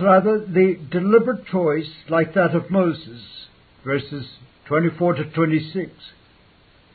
rather 0.00 0.38
the 0.40 0.76
deliberate 0.90 1.46
choice 1.46 1.90
like 2.08 2.34
that 2.34 2.54
of 2.54 2.70
Moses, 2.70 3.20
verses 3.84 4.26
24 4.66 5.14
to 5.14 5.24
26. 5.24 5.90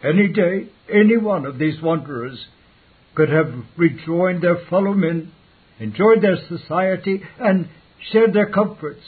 Any 0.03 0.27
day, 0.27 0.69
any 0.91 1.17
one 1.17 1.45
of 1.45 1.57
these 1.57 1.81
wanderers 1.81 2.45
could 3.15 3.29
have 3.29 3.53
rejoined 3.77 4.43
their 4.43 4.57
fellow 4.69 4.93
men, 4.93 5.31
enjoyed 5.79 6.21
their 6.21 6.37
society, 6.47 7.21
and 7.39 7.69
shared 8.11 8.33
their 8.33 8.49
comforts, 8.49 9.03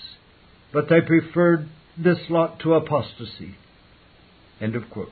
but 0.74 0.90
they 0.90 1.02
preferred 1.02 1.70
this 1.98 2.18
lot 2.30 2.60
to 2.60 2.74
apostasy. 2.74 3.56
End 4.60 4.76
of 4.76 4.90
quote. 4.90 5.12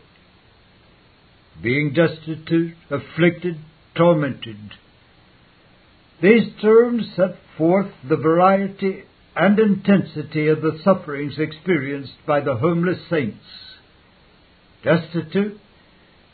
Being 1.61 1.93
destitute, 1.93 2.75
afflicted, 2.89 3.57
tormented. 3.95 4.71
These 6.21 6.53
terms 6.61 7.11
set 7.15 7.35
forth 7.57 7.91
the 8.07 8.15
variety 8.15 9.03
and 9.35 9.59
intensity 9.59 10.47
of 10.47 10.61
the 10.61 10.79
sufferings 10.83 11.37
experienced 11.37 12.13
by 12.25 12.39
the 12.39 12.55
homeless 12.55 12.99
saints. 13.09 13.43
Destitute 14.83 15.59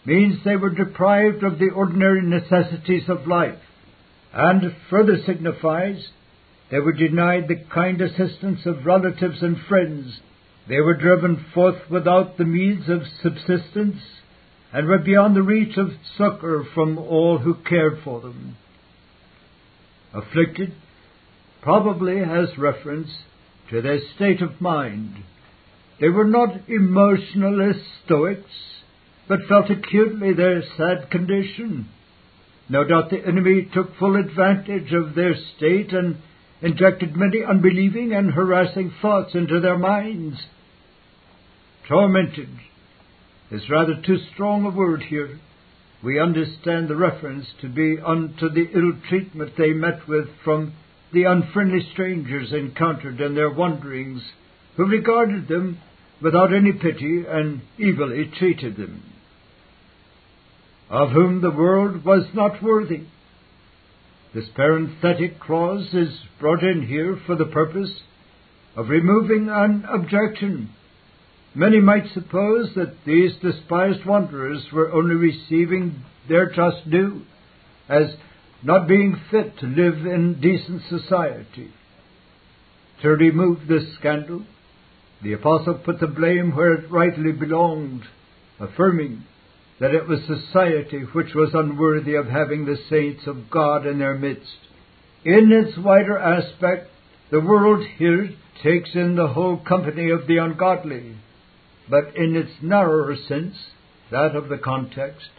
means 0.06 0.44
they 0.44 0.56
were 0.56 0.70
deprived 0.70 1.44
of 1.44 1.58
the 1.58 1.70
ordinary 1.70 2.22
necessities 2.22 3.10
of 3.10 3.28
life, 3.28 3.60
and 4.34 4.76
further 4.90 5.18
signifies 5.26 6.10
they 6.70 6.80
were 6.80 6.94
denied 6.94 7.48
the 7.48 7.64
kind 7.74 8.00
assistance 8.02 8.66
of 8.66 8.86
relatives 8.86 9.42
and 9.42 9.58
friends. 9.68 10.22
They 10.70 10.80
were 10.80 10.96
driven 10.96 11.46
forth 11.54 11.90
without 11.90 12.38
the 12.38 12.46
means 12.46 12.88
of 12.88 13.02
subsistence, 13.22 13.98
and 14.72 14.88
were 14.88 15.00
beyond 15.00 15.36
the 15.36 15.42
reach 15.42 15.76
of 15.78 15.90
succor 16.18 16.64
from 16.74 16.98
all 16.98 17.40
who 17.40 17.56
cared 17.56 18.00
for 18.04 18.22
them. 18.22 18.58
Afflicted 20.14 20.74
probably 21.62 22.20
has 22.20 22.58
reference 22.58 23.10
to 23.70 23.82
their 23.82 24.00
state 24.16 24.42
of 24.42 24.60
mind. 24.60 25.24
They 26.00 26.10
were 26.10 26.26
not 26.26 26.68
emotionalist 26.68 27.80
stoics, 28.06 28.52
but 29.28 29.48
felt 29.48 29.70
acutely 29.70 30.34
their 30.34 30.64
sad 30.78 31.10
condition. 31.10 31.88
No 32.68 32.84
doubt 32.84 33.10
the 33.10 33.26
enemy 33.26 33.70
took 33.74 33.96
full 33.98 34.16
advantage 34.16 34.92
of 34.94 35.16
their 35.16 35.36
state 35.56 35.94
and 35.94 36.18
injected 36.62 37.16
many 37.16 37.44
unbelieving 37.48 38.14
and 38.14 38.32
harassing 38.32 38.94
thoughts 39.02 39.34
into 39.36 39.60
their 39.60 39.78
minds. 39.78 40.38
Tormented 41.88 42.50
is 43.52 43.70
rather 43.70 44.02
too 44.06 44.18
strong 44.34 44.66
a 44.66 44.70
word 44.70 45.04
here. 45.04 45.40
We 46.04 46.20
understand 46.20 46.88
the 46.88 46.96
reference 46.96 47.46
to 47.62 47.70
be 47.70 47.98
unto 48.04 48.50
the 48.50 48.68
ill 48.74 48.94
treatment 49.08 49.54
they 49.58 49.72
met 49.72 50.08
with 50.08 50.28
from 50.44 50.74
the 51.14 51.26
unfriendly 51.26 51.88
strangers 51.94 52.52
encountered 52.54 53.22
in 53.22 53.36
their 53.36 53.52
wanderings, 53.52 54.22
who 54.78 54.86
regarded 54.86 55.48
them 55.48 55.78
without 56.22 56.54
any 56.54 56.72
pity 56.72 57.24
and 57.28 57.62
evilly 57.80 58.32
treated 58.38 58.78
them. 58.78 59.04
Of 60.90 61.12
whom 61.12 61.42
the 61.42 61.52
world 61.52 62.04
was 62.04 62.26
not 62.34 62.64
worthy. 62.64 63.04
This 64.34 64.48
parenthetic 64.56 65.40
clause 65.40 65.94
is 65.94 66.20
brought 66.40 66.64
in 66.64 66.88
here 66.88 67.20
for 67.26 67.36
the 67.36 67.46
purpose 67.46 67.92
of 68.76 68.90
removing 68.90 69.50
an 69.50 69.86
objection. 69.92 70.70
Many 71.54 71.82
might 71.82 72.08
suppose 72.14 72.74
that 72.76 73.04
these 73.06 73.36
despised 73.42 74.06
wanderers 74.06 74.72
were 74.72 74.92
only 74.92 75.16
receiving 75.16 76.04
their 76.30 76.50
just 76.50 76.90
due, 76.90 77.24
as 77.90 78.16
not 78.64 78.88
being 78.88 79.20
fit 79.30 79.58
to 79.60 79.66
live 79.66 80.06
in 80.06 80.40
decent 80.40 80.84
society. 80.88 81.72
To 83.02 83.10
remove 83.10 83.68
this 83.68 83.94
scandal, 83.96 84.44
the 85.22 85.34
apostle 85.34 85.74
put 85.74 86.00
the 86.00 86.08
blame 86.08 86.56
where 86.56 86.74
it 86.74 86.90
rightly 86.90 87.34
belonged, 87.34 88.04
affirming 88.60 89.24
that 89.80 89.94
it 89.94 90.08
was 90.08 90.20
society 90.26 91.00
which 91.12 91.34
was 91.34 91.54
unworthy 91.54 92.16
of 92.16 92.28
having 92.28 92.66
the 92.66 92.78
saints 92.90 93.28
of 93.28 93.50
God 93.50 93.86
in 93.86 94.00
their 94.00 94.16
midst. 94.16 94.58
In 95.26 95.52
its 95.52 95.78
wider 95.78 96.18
aspect, 96.18 96.90
the 97.30 97.42
world 97.42 97.86
here 97.98 98.30
takes 98.64 98.92
in 98.94 99.16
the 99.16 99.30
whole 99.30 99.58
company 99.58 100.12
of 100.12 100.28
the 100.28 100.38
ungodly, 100.38 101.16
but 101.92 102.16
in 102.16 102.38
its 102.38 102.52
narrower 102.62 103.18
sense, 103.28 103.54
that 104.12 104.34
of 104.34 104.48
the 104.48 104.58
context, 104.58 105.30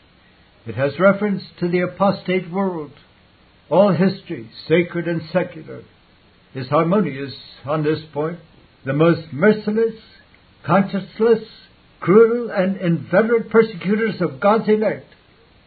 it 0.66 0.74
has 0.74 1.00
reference 1.00 1.42
to 1.58 1.68
the 1.68 1.80
apostate 1.80 2.52
world. 2.52 2.92
All 3.70 3.90
history, 3.90 4.50
sacred 4.68 5.08
and 5.08 5.22
secular, 5.32 5.82
is 6.54 6.68
harmonious 6.68 7.32
on 7.64 7.82
this 7.82 8.00
point. 8.12 8.38
The 8.84 8.92
most 8.92 9.32
merciless, 9.32 9.94
conscienceless, 10.68 11.42
cruel, 12.00 12.50
and 12.50 12.76
inveterate 12.76 13.48
persecutors 13.48 14.20
of 14.20 14.38
God's 14.38 14.68
elect 14.68 15.06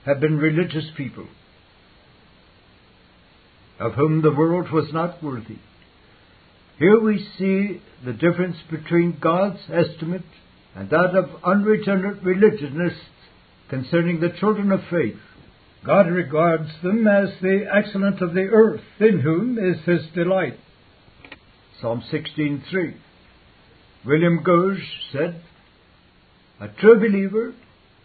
have 0.06 0.20
been 0.20 0.38
religious 0.38 0.86
people, 0.96 1.28
of 3.80 3.94
whom 3.94 4.22
the 4.22 4.36
world 4.36 4.72
was 4.72 4.94
not 4.94 5.24
worthy. 5.24 5.58
Here 6.78 7.00
we 7.00 7.28
see 7.40 7.82
the 8.06 8.14
difference 8.14 8.58
between 8.70 9.18
God's 9.20 9.62
estimate 9.74 10.26
and 10.76 10.90
that 10.90 11.16
of 11.16 11.30
unregenerate 11.44 12.22
religionists 12.22 13.00
concerning 13.70 14.20
the 14.20 14.30
children 14.40 14.72
of 14.72 14.82
faith. 14.90 15.20
God 15.86 16.08
regards 16.08 16.70
them 16.84 17.08
as 17.08 17.30
the 17.42 17.66
excellent 17.74 18.22
of 18.22 18.34
the 18.34 18.50
earth, 18.52 18.82
in 19.00 19.20
whom 19.20 19.58
is 19.58 19.80
his 19.86 20.06
delight. 20.14 20.60
Psalm 21.80 22.02
16:3. 22.12 22.96
William 24.06 24.44
Gouge 24.44 24.84
said, 25.12 25.42
"A 26.60 26.68
true 26.68 27.00
believer, 27.00 27.54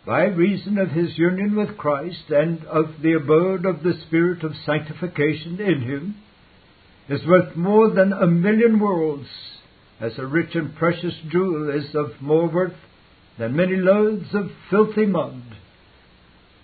by 0.06 0.26
reason 0.26 0.78
of 0.78 0.91
his 0.91 1.19
union 1.19 1.56
with 1.56 1.76
Christ 1.76 2.31
and 2.31 2.64
of 2.64 3.02
the 3.02 3.14
abode 3.14 3.66
of 3.66 3.82
the 3.82 3.94
Spirit 3.94 4.42
of 4.44 4.56
sanctification 4.56 5.60
in 5.60 5.82
him, 5.82 6.14
is 7.08 7.26
worth 7.26 7.56
more 7.56 7.91
than 7.91 8.12
a 8.12 8.26
million 8.26 8.78
worlds, 8.78 9.59
as 10.00 10.19
a 10.19 10.27
rich 10.27 10.55
and 10.55 10.75
precious 10.77 11.15
jewel 11.28 11.71
is 11.71 11.94
of 11.94 12.21
more 12.21 12.49
worth 12.49 12.77
than 13.38 13.55
many 13.55 13.77
loads 13.77 14.34
of 14.34 14.50
filthy 14.71 15.06
mud." 15.06 15.43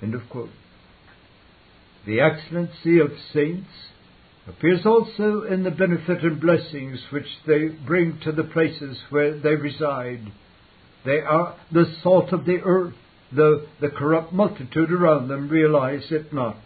End 0.03 0.15
of 0.15 0.29
quote. 0.29 0.51
The 2.07 2.21
excellency 2.21 2.99
of 2.99 3.13
saints 3.33 3.69
appears 4.49 4.87
also 4.87 5.43
in 5.43 5.65
the 5.65 5.71
benefit 5.71 6.23
and 6.23 6.41
blessings 6.41 7.01
which 7.11 7.27
they 7.47 7.69
bring 7.69 8.19
to 8.21 8.33
the 8.33 8.45
places 8.45 8.99
where 9.11 9.37
they 9.37 9.57
reside. 9.57 10.21
They 11.05 11.21
are 11.21 11.55
the 11.73 11.85
salt 12.03 12.33
of 12.33 12.45
the 12.45 12.61
earth, 12.63 12.95
though 13.33 13.63
the 13.81 13.89
corrupt 13.89 14.33
multitude 14.33 14.93
around 14.93 15.29
them 15.29 15.49
realize 15.49 16.13
it 16.13 16.33
not. 16.33 16.57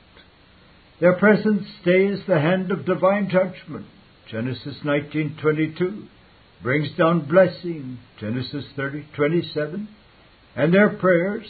Their 1.01 1.15
presence 1.15 1.67
stays 1.81 2.25
the 2.27 2.41
hand 2.41 2.71
of 2.71 2.85
divine 2.85 3.31
judgment. 3.31 3.87
Genesis 4.29 4.85
19:22 4.85 6.07
brings 6.63 6.89
down 6.97 7.29
blessing. 7.29 7.99
Genesis 8.19 8.65
30:27, 8.77 9.89
and 10.57 10.75
their 10.75 10.91
prayers 10.91 11.47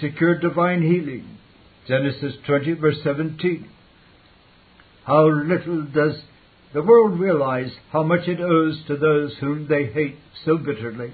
secure 0.00 0.38
divine 0.38 0.82
healing. 0.82 1.38
Genesis 1.86 2.34
20, 2.46 2.74
verse 2.74 3.02
17. 3.02 3.68
How 5.04 5.26
little 5.28 5.82
does 5.82 6.22
the 6.72 6.82
world 6.82 7.20
realize 7.20 7.70
how 7.90 8.02
much 8.02 8.26
it 8.28 8.40
owes 8.40 8.82
to 8.86 8.96
those 8.96 9.36
whom 9.40 9.66
they 9.68 9.86
hate 9.86 10.16
so 10.44 10.56
bitterly. 10.56 11.12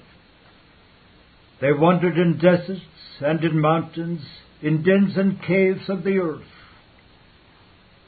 They 1.61 1.73
wandered 1.73 2.17
in 2.17 2.39
deserts 2.39 2.81
and 3.21 3.43
in 3.43 3.61
mountains, 3.61 4.21
in 4.63 4.85
dens 4.85 5.17
and 5.17 5.43
caves 5.43 5.89
of 5.89 6.05
the 6.05 6.19
earth. 6.19 6.47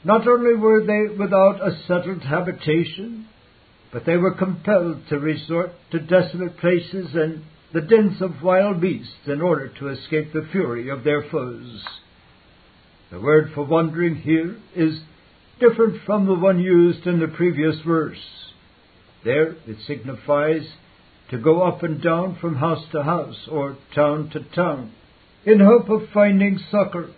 Not 0.05 0.25
only 0.27 0.55
were 0.55 0.85
they 0.85 1.13
without 1.15 1.59
a 1.61 1.77
settled 1.87 2.23
habitation, 2.23 3.27
but 3.91 4.05
they 4.05 4.17
were 4.17 4.33
compelled 4.33 5.01
to 5.09 5.19
resort 5.19 5.71
to 5.91 5.99
desolate 5.99 6.57
places 6.57 7.13
and 7.13 7.43
the 7.73 7.81
dens 7.81 8.21
of 8.21 8.41
wild 8.41 8.81
beasts 8.81 9.27
in 9.27 9.41
order 9.41 9.69
to 9.79 9.87
escape 9.89 10.33
the 10.33 10.47
fury 10.51 10.89
of 10.89 11.03
their 11.03 11.23
foes. 11.29 11.83
The 13.11 13.19
word 13.19 13.51
for 13.53 13.65
wandering 13.65 14.15
here 14.17 14.57
is 14.75 15.01
different 15.59 16.03
from 16.05 16.25
the 16.25 16.35
one 16.35 16.59
used 16.59 17.05
in 17.05 17.19
the 17.19 17.27
previous 17.27 17.75
verse. 17.85 18.17
There 19.23 19.51
it 19.67 19.77
signifies 19.85 20.67
to 21.29 21.37
go 21.37 21.63
up 21.63 21.83
and 21.83 22.01
down 22.01 22.37
from 22.39 22.55
house 22.55 22.85
to 22.91 23.03
house 23.03 23.47
or 23.49 23.77
town 23.93 24.29
to 24.31 24.39
town 24.55 24.91
in 25.45 25.59
hope 25.59 25.89
of 25.89 26.09
finding 26.13 26.59
succor, 26.69 27.09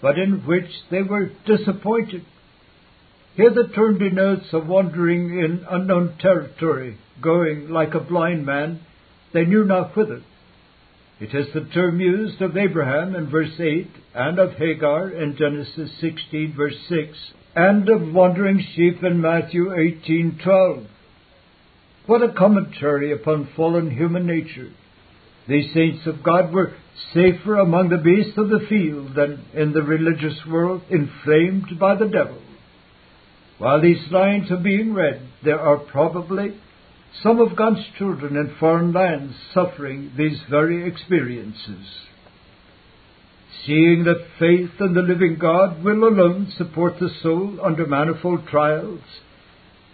but 0.00 0.18
in 0.18 0.46
which 0.46 0.70
they 0.90 1.02
were 1.02 1.30
disappointed. 1.46 2.24
Here 3.34 3.50
the 3.50 3.68
term 3.74 3.98
denotes 3.98 4.52
a 4.52 4.58
wandering 4.58 5.38
in 5.38 5.64
unknown 5.70 6.18
territory, 6.20 6.98
going 7.22 7.70
like 7.70 7.94
a 7.94 8.00
blind 8.00 8.44
man, 8.44 8.80
they 9.32 9.46
knew 9.46 9.64
not 9.64 9.96
whither. 9.96 10.22
It 11.18 11.34
is 11.34 11.46
the 11.54 11.64
term 11.72 12.00
used 12.00 12.42
of 12.42 12.56
Abraham 12.56 13.14
in 13.14 13.30
verse 13.30 13.58
8 13.58 13.88
and 14.14 14.38
of 14.38 14.54
Hagar 14.54 15.08
in 15.08 15.36
Genesis 15.36 15.90
16 16.00 16.54
verse 16.56 16.76
6 16.88 17.32
and 17.54 17.88
of 17.88 18.12
wandering 18.12 18.64
sheep 18.74 19.02
in 19.02 19.20
Matthew 19.20 19.70
18:12. 19.70 20.86
What 22.06 22.22
a 22.22 22.32
commentary 22.32 23.12
upon 23.12 23.46
fallen 23.56 23.90
human 23.90 24.26
nature. 24.26 24.70
These 25.46 25.72
saints 25.72 26.06
of 26.06 26.22
God 26.22 26.52
were 26.52 26.72
safer 27.14 27.56
among 27.56 27.88
the 27.88 27.98
beasts 27.98 28.36
of 28.36 28.48
the 28.48 28.66
field 28.68 29.14
than 29.14 29.40
in 29.54 29.72
the 29.72 29.82
religious 29.82 30.44
world 30.46 30.82
inflamed 30.90 31.78
by 31.78 31.94
the 31.94 32.08
devil. 32.08 32.38
While 33.62 33.80
these 33.80 34.10
lines 34.10 34.50
are 34.50 34.56
being 34.56 34.92
read, 34.92 35.22
there 35.44 35.60
are 35.60 35.76
probably 35.76 36.60
some 37.22 37.38
of 37.38 37.54
God's 37.54 37.84
children 37.96 38.34
in 38.34 38.56
foreign 38.58 38.92
lands 38.92 39.36
suffering 39.54 40.10
these 40.18 40.40
very 40.50 40.84
experiences. 40.84 41.86
Seeing 43.64 44.02
that 44.02 44.26
faith 44.40 44.70
in 44.80 44.94
the 44.94 45.02
living 45.02 45.36
God 45.40 45.84
will 45.84 46.08
alone 46.08 46.52
support 46.58 46.94
the 46.98 47.10
soul 47.22 47.60
under 47.64 47.86
manifold 47.86 48.48
trials, 48.48 48.98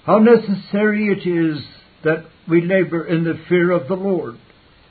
how 0.06 0.18
necessary 0.18 1.08
it 1.08 1.28
is 1.28 1.62
that 2.04 2.24
we 2.48 2.62
labor 2.62 3.06
in 3.06 3.24
the 3.24 3.38
fear 3.50 3.70
of 3.70 3.86
the 3.86 3.96
Lord 3.96 4.38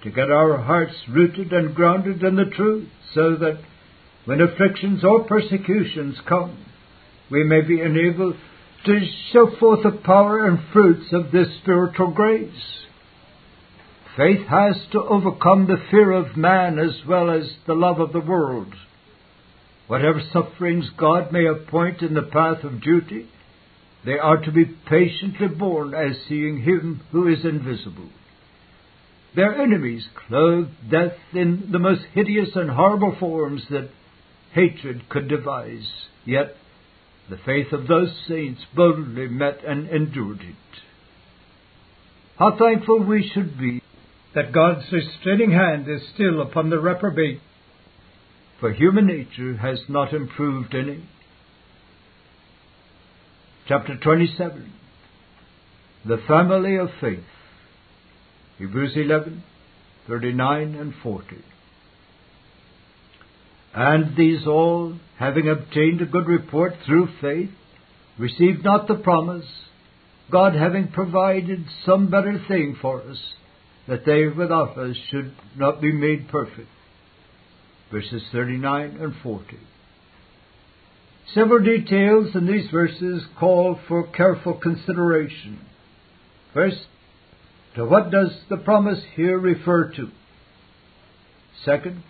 to 0.04 0.12
get 0.12 0.30
our 0.30 0.56
hearts 0.56 0.94
rooted 1.10 1.52
and 1.52 1.74
grounded 1.74 2.22
in 2.22 2.36
the 2.36 2.52
truth, 2.56 2.90
so 3.16 3.38
that 3.38 3.60
when 4.26 4.40
afflictions 4.40 5.04
or 5.04 5.24
persecutions 5.24 6.18
come, 6.30 6.64
we 7.32 7.44
may 7.44 7.62
be 7.62 7.82
enabled 7.82 8.36
to 8.86 9.00
show 9.32 9.50
forth 9.60 9.84
the 9.84 10.00
power 10.04 10.48
and 10.48 10.60
fruits 10.72 11.12
of 11.12 11.32
this 11.32 11.48
spiritual 11.62 12.12
grace. 12.12 12.52
Faith 14.16 14.48
has 14.48 14.76
to 14.92 15.00
overcome 15.00 15.68
the 15.68 15.78
fear 15.92 16.12
of 16.12 16.36
man 16.36 16.80
as 16.80 17.06
well 17.08 17.30
as 17.30 17.52
the 17.68 17.74
love 17.74 18.00
of 18.00 18.14
the 18.14 18.20
world. 18.20 18.74
Whatever 19.88 20.22
sufferings 20.34 20.90
God 20.98 21.32
may 21.32 21.46
appoint 21.46 22.02
in 22.02 22.14
the 22.14 22.24
path 22.24 22.64
of 22.64 22.82
duty, 22.82 23.30
they 24.06 24.18
are 24.18 24.38
to 24.38 24.52
be 24.52 24.66
patiently 24.66 25.48
borne 25.48 25.94
as 25.94 26.18
seeing 26.28 26.62
Him 26.62 27.02
who 27.12 27.28
is 27.28 27.46
invisible. 27.46 28.10
Their 29.36 29.62
enemies 29.62 30.08
clothed 30.28 30.90
death 30.90 31.14
in 31.34 31.70
the 31.72 31.80
most 31.80 32.02
hideous 32.14 32.50
and 32.56 32.72
horrible 32.72 33.16
forms 33.20 33.62
that 33.70 33.90
hatred 34.54 35.10
could 35.10 35.28
devise. 35.28 35.88
Yet 36.26 36.56
the 37.30 37.38
faith 37.46 37.72
of 37.74 37.88
those 37.88 38.10
saints 38.28 38.62
boldly 38.76 39.28
met 39.28 39.64
and 39.66 39.90
endured 39.90 40.42
it. 40.42 40.56
How 42.38 42.58
thankful 42.58 43.04
we 43.04 43.30
should 43.34 43.58
be 43.58 43.82
that 44.36 44.54
God's 44.54 44.86
restraining 44.92 45.52
hand 45.52 45.88
is 45.90 46.02
still 46.14 46.42
upon 46.42 46.70
the 46.70 46.80
reprobate, 46.80 47.42
for 48.60 48.72
human 48.72 49.08
nature 49.08 49.58
has 49.58 49.80
not 49.90 50.14
improved 50.14 50.74
any. 50.74 51.04
Chapter 53.68 53.98
27 53.98 54.72
The 56.06 56.22
Family 56.28 56.78
of 56.78 56.90
Faith 57.02 57.24
Hebrews 58.58 58.94
11, 58.96 59.44
39 60.08 60.76
and 60.76 60.94
40. 61.04 61.26
And 63.76 64.18
these 64.18 64.48
all, 64.48 64.98
having 65.18 65.50
obtained 65.50 66.02
a 66.02 66.06
good 66.06 66.28
report 66.28 66.74
through 66.86 67.10
faith, 67.22 67.50
received 68.18 68.64
not 68.64 68.88
the 68.88 68.96
promise, 68.96 69.46
God 70.32 70.54
having 70.54 70.90
provided 70.90 71.66
some 71.86 72.10
better 72.10 72.44
thing 72.48 72.78
for 72.82 73.02
us, 73.02 73.18
that 73.88 74.06
they 74.06 74.28
without 74.28 74.78
us 74.78 74.96
should 75.10 75.34
not 75.56 75.82
be 75.82 75.92
made 75.92 76.28
perfect. 76.30 76.68
Verses 77.92 78.22
39 78.32 78.98
and 79.00 79.14
40. 79.24 79.58
Several 81.34 81.64
details 81.64 82.36
in 82.36 82.48
these 82.48 82.70
verses 82.70 83.24
call 83.40 83.80
for 83.88 84.08
careful 84.08 84.54
consideration. 84.54 85.60
First, 86.54 86.78
to 87.76 87.86
what 87.86 88.12
does 88.12 88.32
the 88.50 88.58
promise 88.58 89.00
here 89.16 89.38
refer 89.38 89.92
to? 89.92 90.10
Second, 91.64 92.04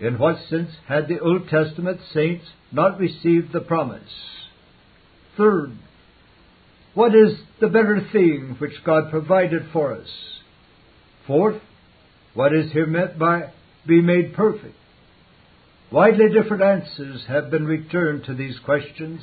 in 0.00 0.18
what 0.18 0.36
sense 0.48 0.70
had 0.88 1.08
the 1.08 1.20
Old 1.20 1.48
Testament 1.48 2.00
saints 2.12 2.44
not 2.72 2.98
received 2.98 3.52
the 3.52 3.60
promise? 3.60 4.02
Third, 5.36 5.72
what 6.94 7.14
is 7.14 7.38
the 7.60 7.68
better 7.68 8.06
thing 8.12 8.56
which 8.58 8.84
God 8.84 9.10
provided 9.10 9.68
for 9.72 9.94
us? 9.94 10.08
Fourth, 11.26 11.60
what 12.34 12.54
is 12.54 12.72
here 12.72 12.86
meant 12.86 13.18
by 13.18 13.52
be 13.86 14.00
made 14.00 14.34
perfect? 14.34 14.74
Widely 15.90 16.26
different 16.32 16.62
answers 16.62 17.24
have 17.28 17.50
been 17.50 17.66
returned 17.66 18.24
to 18.24 18.34
these 18.34 18.58
questions, 18.64 19.20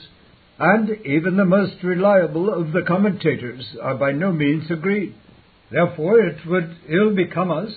and 0.57 0.89
even 1.05 1.35
the 1.35 1.45
most 1.45 1.83
reliable 1.83 2.53
of 2.53 2.71
the 2.71 2.83
commentators 2.87 3.75
are 3.81 3.95
by 3.95 4.11
no 4.11 4.31
means 4.31 4.69
agreed. 4.71 5.15
Therefore, 5.69 6.19
it 6.21 6.45
would 6.45 6.77
ill 6.87 7.15
become 7.15 7.51
us 7.51 7.73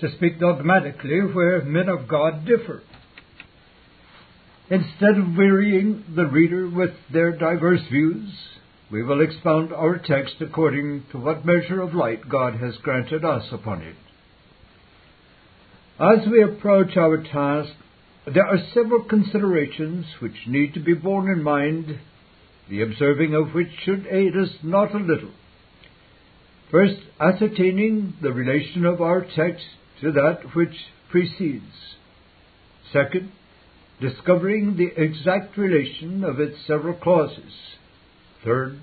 to 0.00 0.14
speak 0.16 0.38
dogmatically 0.38 1.20
where 1.20 1.62
men 1.62 1.88
of 1.88 2.08
God 2.08 2.44
differ. 2.44 2.82
Instead 4.68 5.16
of 5.16 5.36
wearying 5.36 6.04
the 6.14 6.26
reader 6.26 6.68
with 6.68 6.90
their 7.12 7.32
diverse 7.32 7.82
views, 7.90 8.30
we 8.90 9.02
will 9.02 9.20
expound 9.20 9.72
our 9.72 9.98
text 9.98 10.34
according 10.40 11.04
to 11.12 11.18
what 11.18 11.46
measure 11.46 11.80
of 11.80 11.94
light 11.94 12.28
God 12.28 12.54
has 12.54 12.76
granted 12.82 13.24
us 13.24 13.44
upon 13.52 13.82
it. 13.82 13.96
As 15.98 16.26
we 16.30 16.42
approach 16.42 16.96
our 16.96 17.22
task, 17.22 17.72
there 18.26 18.46
are 18.46 18.58
several 18.74 19.04
considerations 19.04 20.04
which 20.20 20.46
need 20.46 20.74
to 20.74 20.80
be 20.80 20.94
borne 20.94 21.30
in 21.30 21.42
mind, 21.42 21.98
the 22.68 22.82
observing 22.82 23.34
of 23.34 23.54
which 23.54 23.70
should 23.84 24.06
aid 24.10 24.36
us 24.36 24.50
not 24.62 24.94
a 24.94 24.98
little. 24.98 25.30
First, 26.70 26.96
ascertaining 27.20 28.14
the 28.20 28.32
relation 28.32 28.84
of 28.84 29.00
our 29.00 29.24
text 29.24 29.64
to 30.00 30.12
that 30.12 30.54
which 30.54 30.74
precedes. 31.10 31.96
Second, 32.92 33.32
discovering 34.00 34.76
the 34.76 34.90
exact 35.00 35.56
relation 35.56 36.24
of 36.24 36.40
its 36.40 36.56
several 36.66 36.94
clauses. 36.94 37.52
Third, 38.44 38.80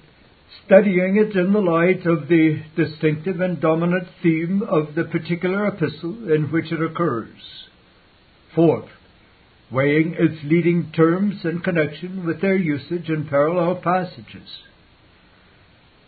studying 0.66 1.18
it 1.18 1.36
in 1.36 1.54
the 1.54 1.60
light 1.60 2.06
of 2.06 2.28
the 2.28 2.62
distinctive 2.76 3.40
and 3.40 3.62
dominant 3.62 4.08
theme 4.22 4.64
of 4.64 4.96
the 4.96 5.04
particular 5.06 5.68
epistle 5.68 6.32
in 6.34 6.50
which 6.52 6.72
it 6.72 6.82
occurs. 6.82 7.68
Fourth, 8.56 8.90
weighing 9.72 10.16
its 10.18 10.44
leading 10.44 10.92
terms 10.96 11.44
in 11.44 11.60
connection 11.60 12.26
with 12.26 12.42
their 12.42 12.56
usage 12.56 13.10
in 13.10 13.28
parallel 13.28 13.76
passages. 13.76 14.48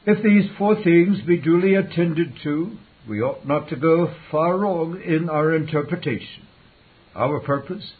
If 0.05 0.23
these 0.23 0.51
four 0.57 0.75
things 0.83 1.21
be 1.25 1.37
duly 1.37 1.73
attended 1.75 2.33
to, 2.43 2.77
we 3.09 3.21
ought 3.21 3.47
not 3.47 3.69
to 3.69 3.75
go 3.75 4.13
far 4.31 4.57
wrong 4.57 5.01
in 5.01 5.29
our 5.29 5.55
interpretation. 5.55 6.47
Our 7.15 7.39
purpose 7.39 7.93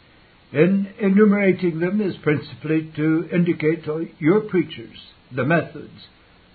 in 0.52 0.88
enumerating 1.00 1.80
them 1.80 2.00
is 2.00 2.16
principally 2.22 2.90
to 2.96 3.28
indicate 3.32 3.84
to 3.84 4.08
your 4.18 4.42
preachers 4.42 4.96
the 5.34 5.44
methods 5.44 6.06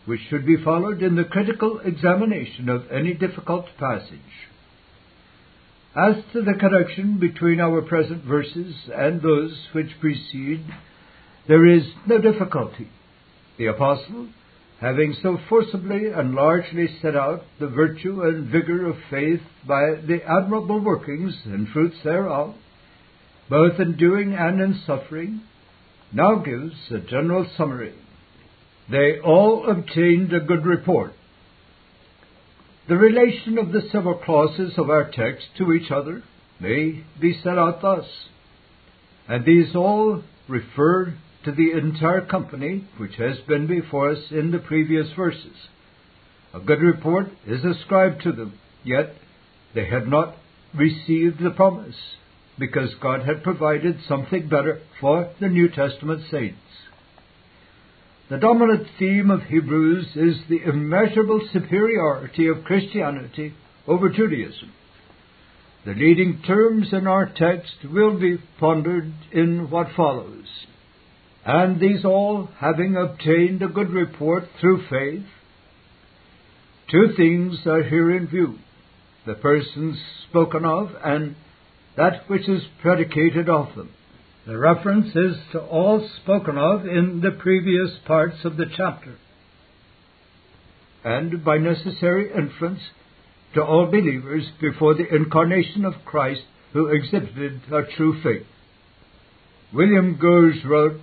which 0.05 0.21
should 0.29 0.45
be 0.45 0.63
followed 0.63 1.01
in 1.01 1.15
the 1.15 1.23
critical 1.23 1.79
examination 1.79 2.69
of 2.69 2.89
any 2.91 3.13
difficult 3.13 3.65
passage. 3.77 4.19
As 5.95 6.15
to 6.33 6.41
the 6.41 6.53
connection 6.59 7.19
between 7.19 7.59
our 7.59 7.81
present 7.81 8.23
verses 8.23 8.73
and 8.95 9.21
those 9.21 9.53
which 9.73 9.99
precede, 9.99 10.65
there 11.47 11.67
is 11.67 11.83
no 12.07 12.17
difficulty. 12.17 12.87
The 13.57 13.67
Apostle 13.67 14.29
having 14.81 15.15
so 15.21 15.37
forcibly 15.47 16.07
and 16.07 16.33
largely 16.33 16.87
set 17.03 17.15
out 17.15 17.43
the 17.59 17.67
virtue 17.67 18.23
and 18.23 18.49
vigor 18.51 18.89
of 18.89 18.95
faith 19.11 19.41
by 19.67 19.91
the 20.07 20.19
admirable 20.27 20.83
workings 20.83 21.37
and 21.45 21.69
fruits 21.69 21.97
thereof, 22.03 22.55
both 23.47 23.79
in 23.79 23.95
doing 23.95 24.33
and 24.33 24.59
in 24.59 24.81
suffering, 24.87 25.39
now 26.11 26.35
gives 26.37 26.73
a 26.89 26.97
general 26.97 27.45
summary. 27.55 27.93
They 28.89 29.19
all 29.23 29.69
obtained 29.69 30.33
a 30.33 30.39
good 30.39 30.65
report. 30.65 31.13
The 32.89 32.97
relation 32.97 33.59
of 33.59 33.71
the 33.71 33.83
several 33.91 34.17
clauses 34.17 34.73
of 34.77 34.89
our 34.89 35.11
text 35.11 35.45
to 35.59 35.73
each 35.73 35.91
other 35.91 36.23
may 36.59 37.03
be 37.21 37.39
set 37.43 37.57
out 37.57 37.83
thus, 37.83 38.05
and 39.29 39.45
these 39.45 39.75
all 39.75 40.23
refer 40.49 41.13
to 41.45 41.51
the 41.51 41.71
entire 41.71 42.25
company 42.25 42.87
which 42.97 43.15
has 43.15 43.37
been 43.47 43.67
before 43.67 44.11
us 44.11 44.31
in 44.31 44.51
the 44.51 44.59
previous 44.59 45.07
verses. 45.15 45.55
A 46.53 46.59
good 46.59 46.81
report 46.81 47.27
is 47.47 47.63
ascribed 47.63 48.21
to 48.23 48.31
them, 48.31 48.59
yet 48.83 49.13
they 49.73 49.85
had 49.85 50.07
not 50.07 50.35
received 50.75 51.41
the 51.41 51.51
promise, 51.51 51.95
because 52.59 52.89
God 53.01 53.25
had 53.25 53.43
provided 53.43 53.97
something 54.07 54.47
better 54.47 54.81
for 54.99 55.31
the 55.39 55.47
New 55.47 55.69
Testament 55.69 56.23
saints. 56.29 56.59
The 58.29 58.37
dominant 58.37 58.87
theme 58.97 59.29
of 59.31 59.43
Hebrews 59.43 60.07
is 60.15 60.37
the 60.47 60.61
immeasurable 60.63 61.41
superiority 61.51 62.47
of 62.47 62.63
Christianity 62.63 63.53
over 63.87 64.09
Judaism. 64.09 64.71
The 65.85 65.93
leading 65.93 66.41
terms 66.45 66.93
in 66.93 67.07
our 67.07 67.25
text 67.25 67.73
will 67.91 68.19
be 68.19 68.37
pondered 68.59 69.11
in 69.31 69.69
what 69.69 69.87
follows. 69.97 70.45
And 71.45 71.79
these 71.79 72.05
all, 72.05 72.49
having 72.59 72.95
obtained 72.95 73.61
a 73.61 73.67
good 73.67 73.89
report 73.89 74.43
through 74.59 74.83
faith, 74.89 75.25
two 76.89 77.13
things 77.17 77.65
are 77.65 77.83
here 77.83 78.15
in 78.15 78.27
view 78.27 78.59
the 79.25 79.33
persons 79.35 79.97
spoken 80.27 80.65
of 80.65 80.89
and 81.03 81.35
that 81.95 82.27
which 82.27 82.47
is 82.49 82.63
predicated 82.81 83.49
of 83.49 83.75
them. 83.75 83.91
The 84.47 84.57
reference 84.57 85.15
is 85.15 85.35
to 85.51 85.59
all 85.59 86.09
spoken 86.23 86.57
of 86.57 86.87
in 86.87 87.21
the 87.21 87.31
previous 87.31 87.91
parts 88.07 88.37
of 88.43 88.57
the 88.57 88.65
chapter, 88.75 89.17
and 91.03 91.43
by 91.45 91.57
necessary 91.57 92.31
inference 92.33 92.81
to 93.53 93.63
all 93.63 93.85
believers 93.85 94.45
before 94.59 94.95
the 94.95 95.13
incarnation 95.13 95.85
of 95.85 96.05
Christ 96.05 96.41
who 96.73 96.87
exhibited 96.87 97.61
a 97.71 97.83
true 97.95 98.19
faith. 98.23 98.47
William 99.73 100.17
Gouge 100.19 100.65
wrote, 100.65 100.99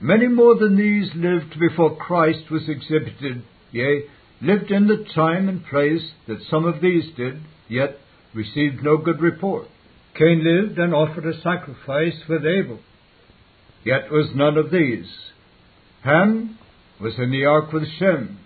Many 0.00 0.28
more 0.28 0.56
than 0.56 0.76
these 0.76 1.10
lived 1.14 1.60
before 1.60 1.96
Christ 1.96 2.50
was 2.50 2.68
exhibited, 2.68 3.42
yea, 3.70 4.04
lived 4.40 4.70
in 4.70 4.86
the 4.86 5.04
time 5.14 5.48
and 5.48 5.64
place 5.66 6.12
that 6.26 6.42
some 6.50 6.64
of 6.64 6.80
these 6.80 7.04
did, 7.16 7.42
yet 7.68 7.98
received 8.34 8.82
no 8.82 8.96
good 8.96 9.20
report. 9.20 9.68
Cain 10.14 10.42
lived 10.42 10.78
and 10.78 10.94
offered 10.94 11.26
a 11.26 11.40
sacrifice 11.42 12.18
with 12.28 12.46
Abel, 12.46 12.80
yet 13.84 14.10
was 14.10 14.30
none 14.34 14.56
of 14.56 14.70
these. 14.70 15.06
Ham 16.02 16.58
was 17.00 17.14
in 17.18 17.30
the 17.30 17.44
ark 17.44 17.70
with 17.72 17.86
Shem, 17.98 18.38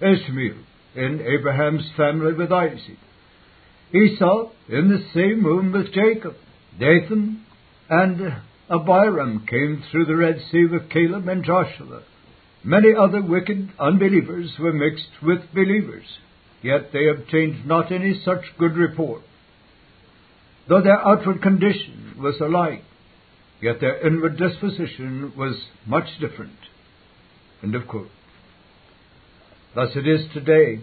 Ishmael 0.00 0.56
in 0.96 1.20
Abraham's 1.20 1.88
family 1.96 2.32
with 2.32 2.50
Isaac, 2.50 2.98
Esau 3.94 4.50
in 4.68 4.88
the 4.88 5.04
same 5.14 5.44
room 5.44 5.72
with 5.72 5.92
Jacob, 5.92 6.34
Dathan 6.78 7.44
and 7.88 8.42
Abiram 8.70 9.46
came 9.46 9.82
through 9.90 10.06
the 10.06 10.16
Red 10.16 10.40
Sea 10.50 10.66
with 10.66 10.90
Caleb 10.90 11.26
and 11.28 11.44
Joshua. 11.44 12.02
Many 12.62 12.88
other 12.94 13.22
wicked 13.22 13.70
unbelievers 13.78 14.52
were 14.58 14.72
mixed 14.72 15.22
with 15.22 15.52
believers, 15.54 16.04
yet 16.62 16.92
they 16.92 17.08
obtained 17.08 17.66
not 17.66 17.90
any 17.90 18.20
such 18.24 18.42
good 18.58 18.76
report. 18.76 19.22
Though 20.68 20.82
their 20.82 21.00
outward 21.00 21.40
condition 21.40 22.16
was 22.18 22.40
alike, 22.40 22.84
yet 23.62 23.80
their 23.80 24.06
inward 24.06 24.36
disposition 24.36 25.32
was 25.36 25.56
much 25.86 26.08
different. 26.20 26.58
End 27.62 27.74
of 27.74 27.88
quote. 27.88 28.10
Thus 29.74 29.90
it 29.96 30.06
is 30.06 30.26
today. 30.34 30.82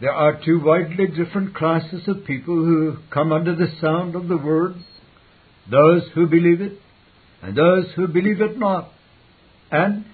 There 0.00 0.12
are 0.12 0.40
two 0.44 0.60
widely 0.62 1.06
different 1.06 1.54
classes 1.54 2.06
of 2.06 2.26
people 2.26 2.56
who 2.56 2.96
come 3.10 3.32
under 3.32 3.54
the 3.56 3.72
sound 3.80 4.14
of 4.14 4.28
the 4.28 4.36
word 4.36 4.74
those 5.70 6.02
who 6.14 6.26
believe 6.26 6.60
it, 6.60 6.78
and 7.46 7.56
those 7.56 7.86
who 7.94 8.08
believe 8.08 8.40
it 8.40 8.58
not. 8.58 8.90
And 9.70 10.04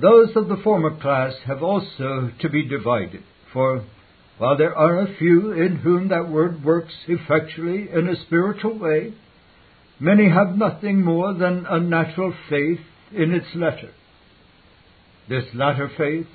those 0.00 0.28
of 0.36 0.46
the 0.48 0.60
former 0.62 0.96
class 1.00 1.34
have 1.44 1.60
also 1.60 2.30
to 2.40 2.48
be 2.48 2.68
divided, 2.68 3.24
for 3.52 3.84
while 4.38 4.56
there 4.56 4.76
are 4.76 5.00
a 5.00 5.16
few 5.16 5.50
in 5.50 5.78
whom 5.78 6.08
that 6.08 6.28
word 6.28 6.64
works 6.64 6.94
effectually 7.08 7.88
in 7.92 8.08
a 8.08 8.24
spiritual 8.26 8.78
way, 8.78 9.12
many 9.98 10.30
have 10.30 10.56
nothing 10.56 11.02
more 11.02 11.34
than 11.34 11.66
a 11.68 11.80
natural 11.80 12.32
faith 12.48 12.78
in 13.12 13.34
its 13.34 13.56
letter. 13.56 13.90
This 15.28 15.46
latter 15.54 15.90
faith, 15.98 16.28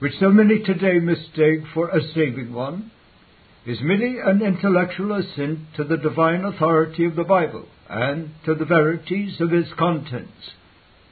which 0.00 0.14
so 0.18 0.30
many 0.30 0.58
today 0.64 0.98
mistake 0.98 1.60
for 1.72 1.90
a 1.90 2.02
saving 2.14 2.52
one, 2.52 2.90
is 3.64 3.78
merely 3.80 4.16
an 4.18 4.42
intellectual 4.42 5.14
assent 5.14 5.60
to 5.76 5.84
the 5.84 5.96
divine 5.96 6.44
authority 6.44 7.04
of 7.04 7.14
the 7.14 7.22
Bible 7.22 7.68
and 7.94 8.30
to 8.44 8.56
the 8.56 8.64
verities 8.64 9.40
of 9.40 9.52
its 9.52 9.68
contents, 9.78 10.50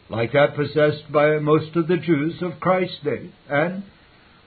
like 0.09 0.33
that 0.33 0.57
possessed 0.57 1.12
by 1.12 1.39
most 1.39 1.77
of 1.77 1.87
the 1.87 1.97
Jews 1.97 2.35
of 2.43 2.59
Christ's 2.59 2.99
day, 3.05 3.31
and 3.49 3.85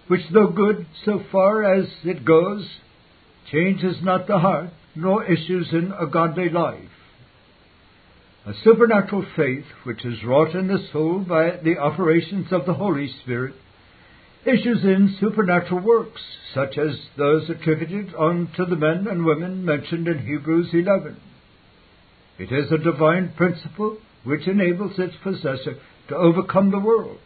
which, 0.08 0.22
though 0.34 0.50
good 0.50 0.86
so 1.06 1.24
far 1.32 1.64
as 1.64 1.86
it 2.04 2.26
goes, 2.26 2.68
changes 3.50 3.96
not 4.02 4.28
the 4.28 4.40
heart, 4.40 4.72
nor 4.96 5.24
issues 5.24 5.70
in 5.72 5.94
a 5.98 6.08
godly 6.08 6.50
life. 6.50 6.90
A 8.46 8.54
supernatural 8.66 9.26
faith, 9.38 9.66
which 9.86 10.04
is 10.04 10.24
wrought 10.26 10.54
in 10.56 10.68
the 10.68 10.86
soul 10.92 11.20
by 11.20 11.52
the 11.64 11.78
operations 11.78 12.48
of 12.52 12.66
the 12.66 12.74
Holy 12.74 13.10
Spirit, 13.24 13.56
issues 14.46 14.84
in 14.84 15.16
supernatural 15.22 15.80
works, 15.80 16.22
such 16.54 16.78
as 16.78 16.98
those 17.18 17.50
attributed 17.50 18.14
unto 18.14 18.66
the 18.66 18.76
men 18.76 19.08
and 19.10 19.26
women 19.26 19.64
mentioned 19.64 20.10
in 20.10 20.20
Hebrews 20.20 20.70
11. 20.74 21.18
It 22.38 22.52
is 22.52 22.72
a 22.72 22.78
divine 22.78 23.34
principle 23.38 23.98
which 24.24 24.48
enables 24.48 25.00
its 25.00 25.16
possessor 25.24 25.76
to 26.10 26.16
overcome 26.16 26.72
the 26.72 26.80
world, 26.80 27.20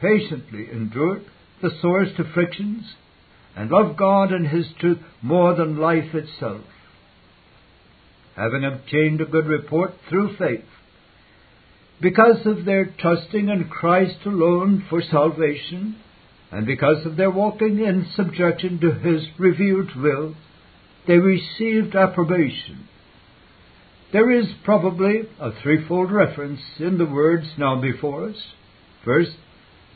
patiently 0.00 0.66
endure 0.70 1.20
the 1.62 1.70
sorest 1.80 2.18
afflictions, 2.18 2.84
and 3.56 3.70
love 3.70 3.96
God 3.96 4.32
and 4.32 4.46
His 4.46 4.66
truth 4.78 4.98
more 5.22 5.54
than 5.54 5.78
life 5.78 6.14
itself. 6.14 6.64
Having 8.36 8.64
obtained 8.64 9.20
a 9.20 9.26
good 9.26 9.46
report 9.46 9.94
through 10.08 10.36
faith, 10.36 10.64
because 12.00 12.46
of 12.46 12.64
their 12.64 12.86
trusting 12.86 13.48
in 13.48 13.68
Christ 13.68 14.24
alone 14.24 14.84
for 14.88 15.02
salvation, 15.02 15.96
and 16.52 16.66
because 16.66 17.04
of 17.04 17.16
their 17.16 17.30
walking 17.30 17.80
in 17.80 18.06
subjection 18.14 18.80
to 18.80 18.92
His 18.92 19.26
revealed 19.38 19.96
will, 19.96 20.34
they 21.06 21.18
received 21.18 21.96
approbation. 21.96 22.88
There 24.12 24.30
is 24.30 24.46
probably 24.64 25.22
a 25.38 25.50
threefold 25.62 26.10
reference 26.10 26.60
in 26.78 26.96
the 26.96 27.04
words 27.04 27.46
now 27.58 27.80
before 27.80 28.30
us. 28.30 28.36
First, 29.04 29.32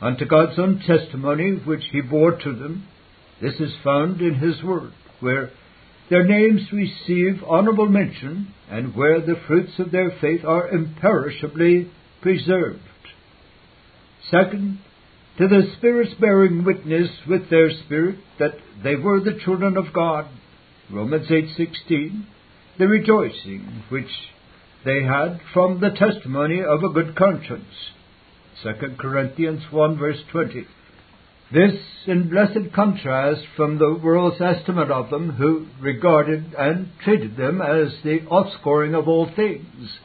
unto 0.01 0.25
God's 0.25 0.59
own 0.59 0.83
testimony 0.85 1.51
which 1.51 1.83
he 1.91 2.01
bore 2.01 2.33
to 2.33 2.53
them. 2.53 2.87
This 3.41 3.59
is 3.59 3.73
found 3.83 4.21
in 4.21 4.35
his 4.35 4.61
word, 4.63 4.91
where 5.19 5.49
their 6.09 6.23
names 6.23 6.71
receive 6.71 7.43
honorable 7.47 7.89
mention, 7.89 8.53
and 8.69 8.95
where 8.95 9.19
the 9.19 9.39
fruits 9.47 9.79
of 9.79 9.91
their 9.91 10.11
faith 10.21 10.45
are 10.45 10.69
imperishably 10.69 11.89
preserved. 12.21 12.79
Second, 14.29 14.79
to 15.37 15.47
the 15.47 15.73
Spirit's 15.77 16.13
bearing 16.19 16.63
witness 16.63 17.09
with 17.27 17.49
their 17.49 17.71
spirit 17.71 18.19
that 18.37 18.53
they 18.83 18.95
were 18.95 19.19
the 19.19 19.39
children 19.43 19.75
of 19.75 19.91
God. 19.91 20.27
Romans 20.91 21.27
8:16, 21.27 22.25
the 22.77 22.87
rejoicing 22.87 23.83
which 23.89 24.09
they 24.85 25.03
had 25.03 25.39
from 25.53 25.79
the 25.79 25.91
testimony 25.91 26.61
of 26.61 26.83
a 26.83 26.89
good 26.89 27.15
conscience. 27.15 27.91
2 28.63 28.95
Corinthians 28.97 29.63
1 29.71 29.97
verse 29.97 30.19
20. 30.31 30.65
This 31.53 31.79
in 32.07 32.29
blessed 32.29 32.73
contrast 32.73 33.41
from 33.55 33.77
the 33.77 33.99
world's 34.03 34.41
estimate 34.41 34.89
of 34.89 35.11
them, 35.11 35.33
who 35.33 35.67
regarded 35.79 36.53
and 36.57 36.89
treated 37.03 37.37
them 37.37 37.61
as 37.61 37.93
the 38.03 38.21
offscoring 38.21 38.97
of 38.97 39.07
all 39.07 39.29
things. 39.35 39.99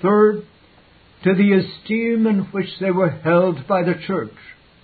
Third, 0.00 0.44
to 1.22 1.34
the 1.34 1.52
esteem 1.52 2.26
in 2.26 2.40
which 2.50 2.70
they 2.80 2.90
were 2.90 3.10
held 3.10 3.68
by 3.68 3.84
the 3.84 3.94
church, 4.06 4.34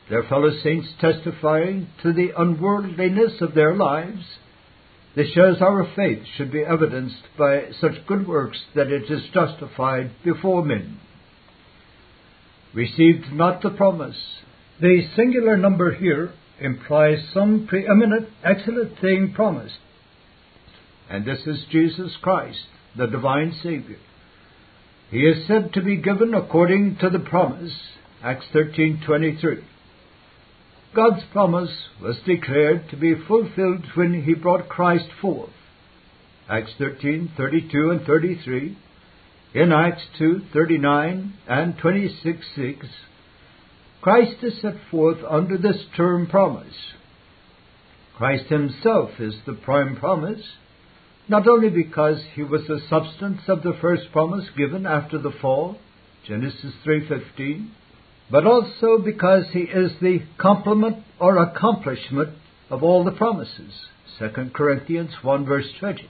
their 0.09 0.23
fellow 0.23 0.51
saints 0.63 0.89
testifying 1.01 1.89
to 2.03 2.13
the 2.13 2.31
unworldliness 2.39 3.41
of 3.41 3.55
their 3.55 3.75
lives. 3.75 4.23
This 5.19 5.31
shows 5.31 5.61
our 5.61 5.85
faith 5.97 6.23
should 6.37 6.53
be 6.53 6.63
evidenced 6.63 7.25
by 7.37 7.73
such 7.81 8.07
good 8.07 8.29
works 8.29 8.61
that 8.77 8.87
it 8.87 9.11
is 9.11 9.29
justified 9.35 10.13
before 10.25 10.65
men 10.65 11.01
received 12.73 13.33
not 13.33 13.61
the 13.61 13.71
promise. 13.71 14.15
The 14.81 15.09
singular 15.17 15.57
number 15.57 15.93
here 15.93 16.31
implies 16.61 17.19
some 17.35 17.67
preeminent, 17.67 18.29
excellent 18.45 19.01
thing 19.01 19.33
promised. 19.35 19.79
And 21.11 21.25
this 21.25 21.41
is 21.49 21.67
Jesus 21.73 22.17
Christ, 22.23 22.67
the 22.97 23.09
divine 23.09 23.53
Savior. 23.61 23.99
He 25.11 25.23
is 25.23 25.49
said 25.49 25.73
to 25.73 25.83
be 25.83 25.97
given 25.97 26.33
according 26.33 26.99
to 27.01 27.11
the 27.11 27.19
promise, 27.19 27.75
Acts 28.23 28.47
13:23. 28.55 29.65
God's 30.95 31.23
promise 31.33 31.89
was 32.01 32.19
declared 32.25 32.89
to 32.91 32.97
be 32.97 33.15
fulfilled 33.15 33.85
when 33.95 34.23
he 34.23 34.35
brought 34.35 34.69
Christ 34.69 35.09
forth. 35.21 35.51
Acts 36.49 36.73
13:32 36.79 37.91
and 37.91 38.07
33 38.07 38.77
in 39.55 39.73
Acts 39.73 40.03
2 40.19 40.43
39 40.53 41.35
and 41.47 41.79
26 41.79 42.47
6, 42.55 42.87
Christ 44.01 44.43
is 44.43 44.61
set 44.61 44.77
forth 44.91 45.19
under 45.29 45.57
this 45.57 45.85
term 45.97 46.27
promise. 46.27 46.93
Christ 48.17 48.47
Himself 48.47 49.11
is 49.19 49.35
the 49.47 49.55
prime 49.55 49.97
promise, 49.97 50.57
not 51.29 51.49
only 51.49 51.71
because 51.71 52.23
He 52.35 52.43
was 52.43 52.67
the 52.67 52.81
substance 52.89 53.43
of 53.49 53.63
the 53.63 53.77
first 53.81 54.13
promise 54.13 54.49
given 54.57 54.87
after 54.87 55.19
the 55.19 55.33
fall, 55.33 55.79
Genesis 56.27 56.75
3:15, 56.85 57.69
but 58.31 58.47
also 58.47 58.99
because 59.05 59.45
He 59.53 59.61
is 59.61 59.93
the 60.01 60.21
complement 60.39 61.05
or 61.21 61.39
accomplishment 61.39 62.31
of 62.71 62.83
all 62.83 63.05
the 63.05 63.13
promises, 63.13 63.73
2 64.19 64.51
Corinthians 64.55 65.11
1 65.23 65.47
verse 65.47 65.69
20 65.81 66.09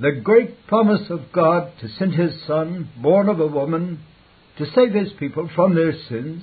the 0.00 0.10
great 0.10 0.66
promise 0.66 1.10
of 1.10 1.32
God 1.32 1.70
to 1.80 1.88
send 1.88 2.14
His 2.14 2.32
Son, 2.46 2.88
born 3.00 3.28
of 3.28 3.38
a 3.38 3.46
woman, 3.46 4.00
to 4.58 4.66
save 4.74 4.92
his 4.92 5.12
people 5.18 5.48
from 5.54 5.74
their 5.74 5.92
sins 6.08 6.42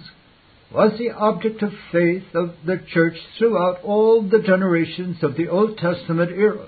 was 0.74 0.98
the 0.98 1.12
object 1.12 1.62
of 1.63 1.72
faith 1.91 2.24
of 2.36 2.53
the 2.65 2.79
church 2.93 3.15
throughout 3.38 3.84
all 3.84 4.22
the 4.22 4.41
generations 4.41 5.17
of 5.24 5.36
the 5.36 5.48
Old 5.48 5.77
Testament 5.77 6.31
era. 6.31 6.67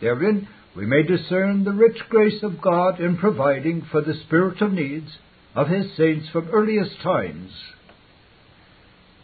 Therein 0.00 0.48
we 0.76 0.86
may 0.86 1.02
discern 1.02 1.64
the 1.64 1.72
rich 1.72 1.98
grace 2.08 2.42
of 2.42 2.60
God 2.62 3.00
in 3.00 3.16
providing 3.16 3.82
for 3.90 4.00
the 4.00 4.14
spiritual 4.26 4.70
needs 4.70 5.10
of 5.54 5.68
his 5.68 5.96
saints 5.96 6.28
from 6.30 6.48
earliest 6.52 7.00
times. 7.02 7.50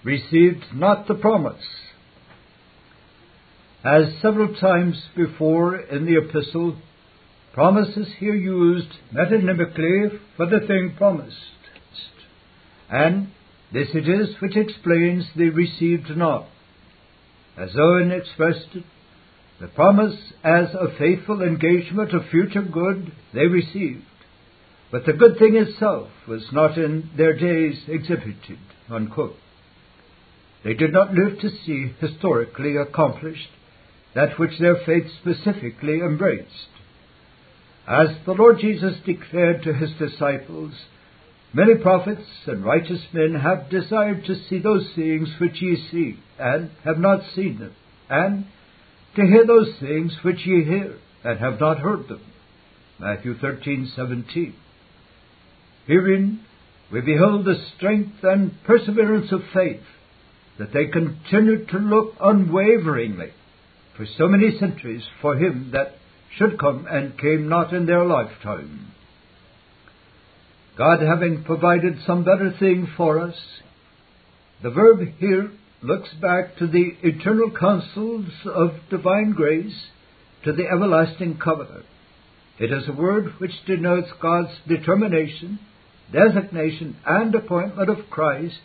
Received 0.02 0.64
not 0.75 1.09
the 1.09 1.14
promise. 1.14 1.64
As 3.85 4.21
several 4.21 4.54
times 4.56 5.00
before 5.14 5.76
in 5.76 6.06
the 6.06 6.18
epistle, 6.18 6.76
promise 7.52 7.97
is 7.97 8.09
here 8.18 8.35
used 8.35 8.88
metonymically 9.14 10.18
for 10.37 10.47
the 10.47 10.66
thing 10.66 10.95
promised. 10.97 11.37
And 12.90 13.28
this 13.73 13.88
it 13.95 14.09
is 14.09 14.40
which 14.40 14.56
explains 14.56 15.25
they 15.37 15.45
received 15.45 16.16
not. 16.16 16.49
As 17.56 17.71
Owen 17.76 18.12
expressed 18.12 18.75
it, 18.75 18.85
the 19.61 19.68
promise 19.68 20.16
as 20.45 20.66
a 20.75 20.97
faithful 20.99 21.42
engagement 21.42 22.12
of 22.12 22.28
future 22.30 22.62
good 22.62 23.12
they 23.33 23.47
received, 23.47 24.04
but 24.90 25.05
the 25.05 25.12
good 25.12 25.38
thing 25.38 25.57
itself 25.57 26.09
was 26.28 26.47
not 26.52 26.78
in 26.78 27.11
their 27.16 27.37
days 27.37 27.83
exhibited. 27.88 28.59
Unquote. 28.88 29.37
They 30.64 30.75
did 30.75 30.93
not 30.93 31.14
live 31.14 31.40
to 31.40 31.50
see 31.64 31.93
historically 32.00 32.76
accomplished 32.76 33.49
that 34.14 34.38
which 34.38 34.59
their 34.59 34.76
faith 34.87 35.07
specifically 35.21 36.00
embraced. 36.00 36.69
As 37.87 38.09
the 38.25 38.33
Lord 38.33 38.59
Jesus 38.61 38.97
declared 39.05 39.62
to 39.62 39.75
his 39.75 39.90
disciples, 39.93 40.73
Many 41.52 41.76
prophets 41.76 42.26
and 42.47 42.64
righteous 42.64 43.00
men 43.12 43.35
have 43.40 43.71
desired 43.71 44.25
to 44.26 44.35
see 44.35 44.59
those 44.59 44.90
things 44.95 45.28
which 45.40 45.62
ye 45.62 45.76
see, 45.90 46.19
and 46.38 46.71
have 46.85 46.99
not 46.99 47.23
seen 47.35 47.59
them, 47.59 47.75
and 48.11 48.47
to 49.14 49.23
hear 49.23 49.47
those 49.47 49.73
things 49.81 50.12
which 50.23 50.45
ye 50.45 50.64
hear, 50.64 50.99
and 51.25 51.38
have 51.38 51.59
not 51.61 51.78
heard 51.78 52.09
them. 52.09 52.21
Matthew 52.99 53.35
13:17. 53.37 54.52
Herein 55.87 56.40
we 56.93 57.00
behold 57.00 57.45
the 57.45 57.61
strength 57.76 58.23
and 58.23 58.52
perseverance 58.64 59.33
of 59.33 59.40
faith, 59.52 59.83
that 60.59 60.73
they 60.73 60.87
continued 60.87 61.69
to 61.69 61.78
look 61.78 62.14
unwaveringly 62.21 63.33
for 63.97 64.07
so 64.19 64.28
many 64.28 64.57
centuries 64.59 65.02
for 65.21 65.37
him 65.37 65.71
that 65.73 65.95
should 66.37 66.59
come 66.59 66.87
and 66.88 67.19
came 67.19 67.49
not 67.49 67.73
in 67.73 67.87
their 67.87 68.05
lifetime. 68.05 68.93
God 70.78 71.00
having 71.00 71.45
provided 71.45 71.99
some 72.07 72.25
better 72.25 72.55
thing 72.59 72.87
for 72.97 73.21
us, 73.21 73.37
the 74.62 74.71
verb 74.71 75.00
here 75.19 75.50
looks 75.83 76.09
back 76.21 76.57
to 76.59 76.66
the 76.66 76.93
eternal 77.02 77.50
counsels 77.59 78.26
of 78.45 78.71
divine 78.90 79.33
grace, 79.35 79.75
to 80.45 80.52
the 80.52 80.66
everlasting 80.66 81.38
covenant. 81.43 81.85
It 82.59 82.73
is 82.73 82.88
a 82.88 82.93
word 82.93 83.35
which 83.38 83.52
denotes 83.66 84.09
God's 84.21 84.52
determination, 84.69 85.59
designation, 86.13 86.97
and 87.05 87.35
appointment 87.35 87.91
of 87.91 88.11
Christ 88.11 88.59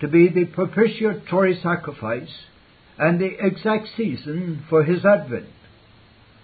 to 0.00 0.08
be 0.08 0.28
the 0.28 0.44
propitiatory 0.44 1.58
sacrifice 1.62 2.30
and 2.98 3.20
the 3.20 3.30
exact 3.40 3.88
season 3.96 4.64
for 4.68 4.84
his 4.84 5.04
advent. 5.04 5.48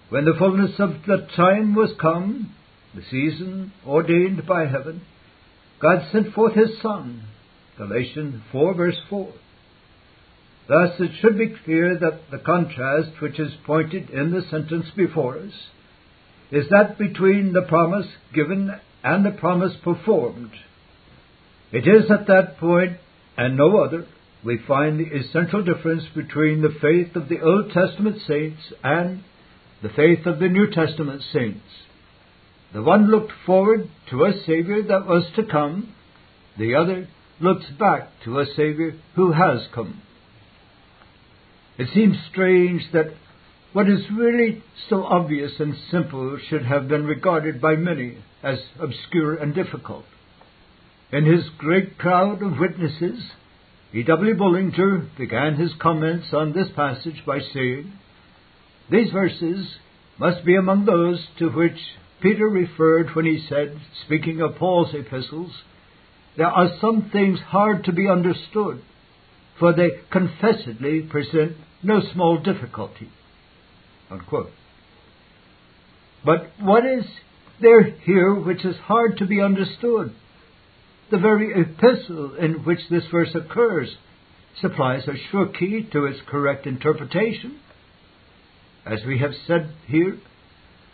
When 0.09 0.25
the 0.25 0.35
fullness 0.37 0.79
of 0.79 1.05
the 1.07 1.27
time 1.35 1.75
was 1.75 1.93
come, 1.99 2.53
the 2.93 3.01
season 3.09 3.73
ordained 3.85 4.45
by 4.45 4.67
heaven, 4.67 5.01
God 5.81 6.07
sent 6.11 6.33
forth 6.33 6.53
his 6.53 6.81
Son. 6.81 7.23
Galatians 7.77 8.41
4 8.51 8.73
verse 8.73 8.99
4. 9.09 9.33
Thus 10.67 10.99
it 10.99 11.11
should 11.19 11.37
be 11.37 11.55
clear 11.63 11.97
that 11.99 12.31
the 12.31 12.39
contrast 12.39 13.21
which 13.21 13.39
is 13.39 13.51
pointed 13.65 14.09
in 14.09 14.31
the 14.31 14.41
sentence 14.49 14.87
before 14.95 15.37
us 15.37 15.51
is 16.55 16.69
that 16.69 16.97
between 16.97 17.51
the 17.51 17.63
promise 17.63 18.07
given 18.33 18.71
and 19.03 19.25
the 19.25 19.31
promise 19.31 19.73
performed. 19.83 20.51
It 21.73 21.85
is 21.85 22.09
at 22.09 22.27
that 22.27 22.57
point, 22.59 22.97
and 23.37 23.57
no 23.57 23.83
other, 23.83 24.07
we 24.41 24.59
find 24.65 24.97
the 24.97 25.17
essential 25.17 25.65
difference 25.65 26.05
between 26.15 26.61
the 26.61 26.73
faith 26.81 27.13
of 27.17 27.27
the 27.27 27.41
Old 27.41 27.71
Testament 27.73 28.21
saints 28.25 28.61
and 28.85 29.21
the 29.83 29.89
faith 29.89 30.25
of 30.25 30.39
the 30.39 30.47
New 30.47 30.71
Testament 30.71 31.23
saints. 31.33 31.65
The 32.73 32.81
one 32.81 33.11
looked 33.11 33.33
forward 33.45 33.89
to 34.09 34.23
a 34.23 34.31
Savior 34.45 34.81
that 34.83 35.05
was 35.05 35.25
to 35.35 35.43
come, 35.43 35.93
the 36.57 36.75
other 36.75 37.09
looks 37.41 37.65
back 37.77 38.09
to 38.23 38.39
a 38.39 38.45
Savior 38.55 38.93
who 39.15 39.33
has 39.33 39.67
come. 39.73 40.01
It 41.77 41.89
seems 41.93 42.15
strange 42.31 42.83
that 42.93 43.13
what 43.75 43.89
is 43.89 43.99
really 44.09 44.63
so 44.89 45.03
obvious 45.03 45.51
and 45.59 45.75
simple 45.91 46.39
should 46.47 46.65
have 46.65 46.87
been 46.87 47.03
regarded 47.03 47.59
by 47.59 47.75
many 47.75 48.17
as 48.41 48.57
obscure 48.79 49.35
and 49.35 49.53
difficult. 49.53 50.05
In 51.11 51.25
his 51.25 51.43
great 51.57 51.99
cloud 51.99 52.41
of 52.41 52.57
witnesses, 52.57 53.21
E.W. 53.93 54.33
Bullinger 54.35 55.09
began 55.17 55.55
his 55.55 55.73
comments 55.81 56.27
on 56.31 56.53
this 56.53 56.69
passage 56.73 57.21
by 57.27 57.39
saying, 57.53 57.91
These 58.89 59.11
verses 59.11 59.67
must 60.17 60.45
be 60.45 60.55
among 60.55 60.85
those 60.85 61.19
to 61.39 61.49
which 61.49 61.77
Peter 62.21 62.47
referred 62.47 63.13
when 63.13 63.25
he 63.25 63.45
said, 63.49 63.77
speaking 64.05 64.39
of 64.39 64.55
Paul's 64.55 64.93
epistles, 64.93 65.51
there 66.37 66.47
are 66.47 66.77
some 66.79 67.09
things 67.11 67.39
hard 67.41 67.83
to 67.83 67.91
be 67.91 68.07
understood, 68.07 68.81
for 69.59 69.73
they 69.73 69.89
confessedly 70.13 71.01
present 71.01 71.57
no 71.83 71.99
small 72.13 72.37
difficulty. 72.41 73.09
Unquote. 74.09 74.51
But 76.23 76.51
what 76.59 76.85
is 76.85 77.05
there 77.61 77.83
here 77.83 78.33
which 78.33 78.65
is 78.65 78.75
hard 78.77 79.17
to 79.17 79.25
be 79.25 79.41
understood? 79.41 80.13
The 81.11 81.17
very 81.17 81.53
epistle 81.53 82.35
in 82.35 82.65
which 82.65 82.79
this 82.89 83.03
verse 83.11 83.35
occurs 83.35 83.95
supplies 84.59 85.07
a 85.07 85.13
sure 85.29 85.47
key 85.47 85.87
to 85.91 86.05
its 86.05 86.19
correct 86.27 86.65
interpretation. 86.65 87.59
As 88.85 88.99
we 89.05 89.19
have 89.19 89.33
said 89.47 89.73
here, 89.87 90.17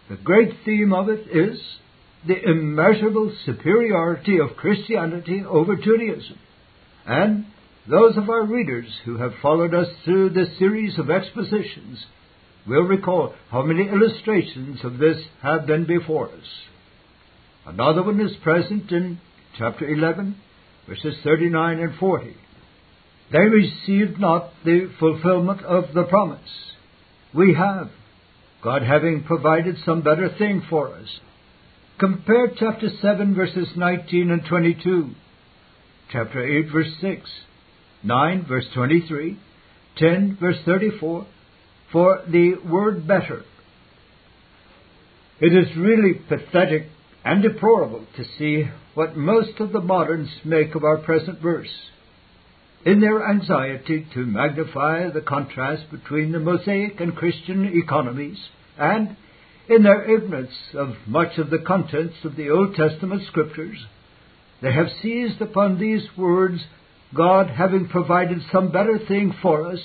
the 0.10 0.18
great 0.18 0.52
theme 0.66 0.94
of 0.94 1.10
it 1.10 1.28
is 1.32 1.60
the 2.28 2.42
immeasurable 2.44 3.34
superiority 3.46 4.40
of 4.40 4.58
Christianity 4.58 5.44
over 5.48 5.76
Judaism. 5.76 6.38
And 7.06 7.46
those 7.90 8.18
of 8.18 8.30
our 8.30 8.44
readers 8.46 8.88
who 9.06 9.18
have 9.18 9.34
followed 9.42 9.74
us 9.74 9.88
through 10.06 10.30
this 10.30 10.58
series 10.60 11.00
of 11.00 11.10
expositions 11.10 12.06
will 12.68 12.84
recall 12.84 13.34
how 13.50 13.64
many 13.64 13.88
illustrations 13.88 14.80
of 14.84 14.98
this 14.98 15.18
have 15.42 15.66
been 15.66 15.86
before 15.86 16.28
us. 16.28 16.48
Another 17.66 18.04
one 18.04 18.20
is 18.20 18.36
present 18.44 18.92
in 18.92 19.20
chapter 19.58 19.88
11, 19.88 20.36
verses 20.88 21.16
39 21.24 21.80
and 21.80 21.96
40. 21.96 22.36
They 23.32 23.40
received 23.40 24.20
not 24.20 24.52
the 24.66 24.92
fulfillment 25.00 25.62
of 25.64 25.94
the 25.94 26.04
promise. 26.04 26.40
We 27.34 27.54
have, 27.54 27.90
God 28.64 28.84
having 28.84 29.24
provided 29.24 29.78
some 29.86 30.02
better 30.02 30.30
thing 30.38 30.64
for 30.70 30.94
us. 30.94 31.08
Compare 32.00 32.54
chapter 32.58 32.90
7 33.02 33.36
verses 33.36 33.70
19 33.76 34.32
and 34.32 34.42
22, 34.48 35.12
chapter 36.12 36.44
8 36.44 36.72
verse 36.72 36.94
6, 37.00 37.22
9 38.04 38.46
verse 38.48 38.66
23, 38.74 39.40
10 39.98 40.38
verse 40.40 40.58
34, 40.66 41.28
for 41.92 42.24
the 42.28 42.56
word 42.66 43.08
better. 43.08 43.44
It 45.40 45.54
is 45.54 45.76
really 45.76 46.14
pathetic 46.14 46.88
and 47.24 47.42
deplorable 47.42 48.06
to 48.16 48.24
see 48.38 48.70
what 48.94 49.18
most 49.18 49.60
of 49.60 49.72
the 49.72 49.82
moderns 49.82 50.30
make 50.44 50.76
of 50.76 50.84
our 50.84 50.98
present 50.98 51.40
verse 51.42 51.70
in 52.86 53.00
their 53.00 53.28
anxiety 53.30 54.08
to 54.14 54.26
magnify 54.26 55.10
the 55.10 55.22
contrast 55.22 55.84
between 55.92 56.32
the 56.32 56.40
Mosaic 56.40 57.00
and 57.00 57.16
Christian 57.16 57.66
economies, 57.78 58.38
and 58.78 59.16
in 59.70 59.84
their 59.84 60.10
ignorance 60.10 60.54
of 60.74 60.96
much 61.06 61.38
of 61.38 61.50
the 61.50 61.60
contents 61.60 62.16
of 62.24 62.36
the 62.36 62.50
Old 62.50 62.76
Testament 62.76 63.22
Scriptures, 63.28 63.78
they 64.62 64.74
have 64.74 64.88
seized 65.02 65.42
upon 65.42 65.80
these 65.80 66.04
words, 66.18 66.60
God 67.16 67.50
having 67.50 67.88
provided 67.88 68.40
some 68.52 68.72
better 68.72 69.00
thing 69.08 69.34
for 69.42 69.68
us, 69.68 69.80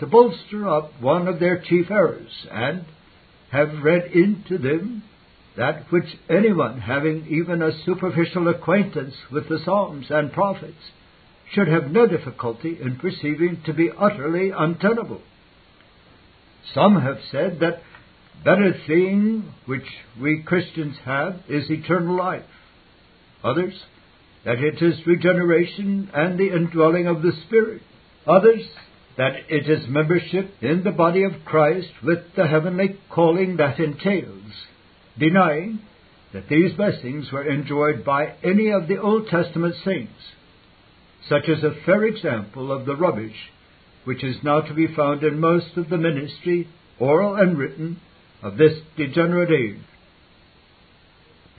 to 0.00 0.06
bolster 0.06 0.68
up 0.68 1.00
one 1.00 1.28
of 1.28 1.40
their 1.40 1.60
chief 1.60 1.90
errors, 1.90 2.46
and 2.50 2.84
have 3.50 3.82
read 3.82 4.10
into 4.12 4.58
them 4.58 5.02
that 5.56 5.90
which 5.90 6.16
anyone 6.28 6.80
having 6.80 7.26
even 7.28 7.62
a 7.62 7.84
superficial 7.84 8.48
acquaintance 8.48 9.14
with 9.30 9.48
the 9.48 9.58
Psalms 9.64 10.06
and 10.10 10.32
prophets 10.32 10.90
should 11.52 11.68
have 11.68 11.90
no 11.90 12.06
difficulty 12.06 12.78
in 12.80 12.96
perceiving 12.96 13.62
to 13.64 13.72
be 13.72 13.90
utterly 13.96 14.50
untenable. 14.50 15.22
Some 16.74 17.00
have 17.00 17.18
said 17.30 17.60
that 17.60 17.82
better 18.44 18.74
thing 18.86 19.54
which 19.66 19.86
we 20.20 20.42
Christians 20.44 20.96
have 21.04 21.40
is 21.48 21.70
eternal 21.70 22.16
life. 22.16 22.42
Others 23.44 23.74
that 24.44 24.58
it 24.58 24.82
is 24.82 25.06
regeneration 25.06 26.10
and 26.12 26.38
the 26.38 26.48
indwelling 26.48 27.06
of 27.06 27.22
the 27.22 27.32
Spirit. 27.46 27.82
Others, 28.26 28.62
that 29.16 29.34
it 29.48 29.68
is 29.68 29.88
membership 29.88 30.50
in 30.60 30.82
the 30.82 30.90
body 30.90 31.22
of 31.22 31.44
Christ 31.44 31.88
with 32.02 32.18
the 32.36 32.46
heavenly 32.46 32.98
calling 33.10 33.56
that 33.56 33.78
entails, 33.78 34.52
denying 35.18 35.80
that 36.32 36.48
these 36.48 36.72
blessings 36.74 37.30
were 37.30 37.48
enjoyed 37.48 38.04
by 38.04 38.34
any 38.42 38.70
of 38.70 38.88
the 38.88 39.00
Old 39.00 39.28
Testament 39.28 39.76
saints. 39.84 40.12
Such 41.28 41.48
as 41.48 41.62
a 41.62 41.84
fair 41.86 42.04
example 42.04 42.72
of 42.72 42.86
the 42.86 42.96
rubbish 42.96 43.36
which 44.04 44.22
is 44.22 44.36
now 44.42 44.60
to 44.60 44.74
be 44.74 44.94
found 44.94 45.22
in 45.22 45.40
most 45.40 45.76
of 45.76 45.88
the 45.88 45.96
ministry, 45.96 46.68
oral 46.98 47.36
and 47.36 47.58
written, 47.58 48.00
of 48.42 48.56
this 48.56 48.78
degenerate 48.96 49.50
age. 49.50 49.80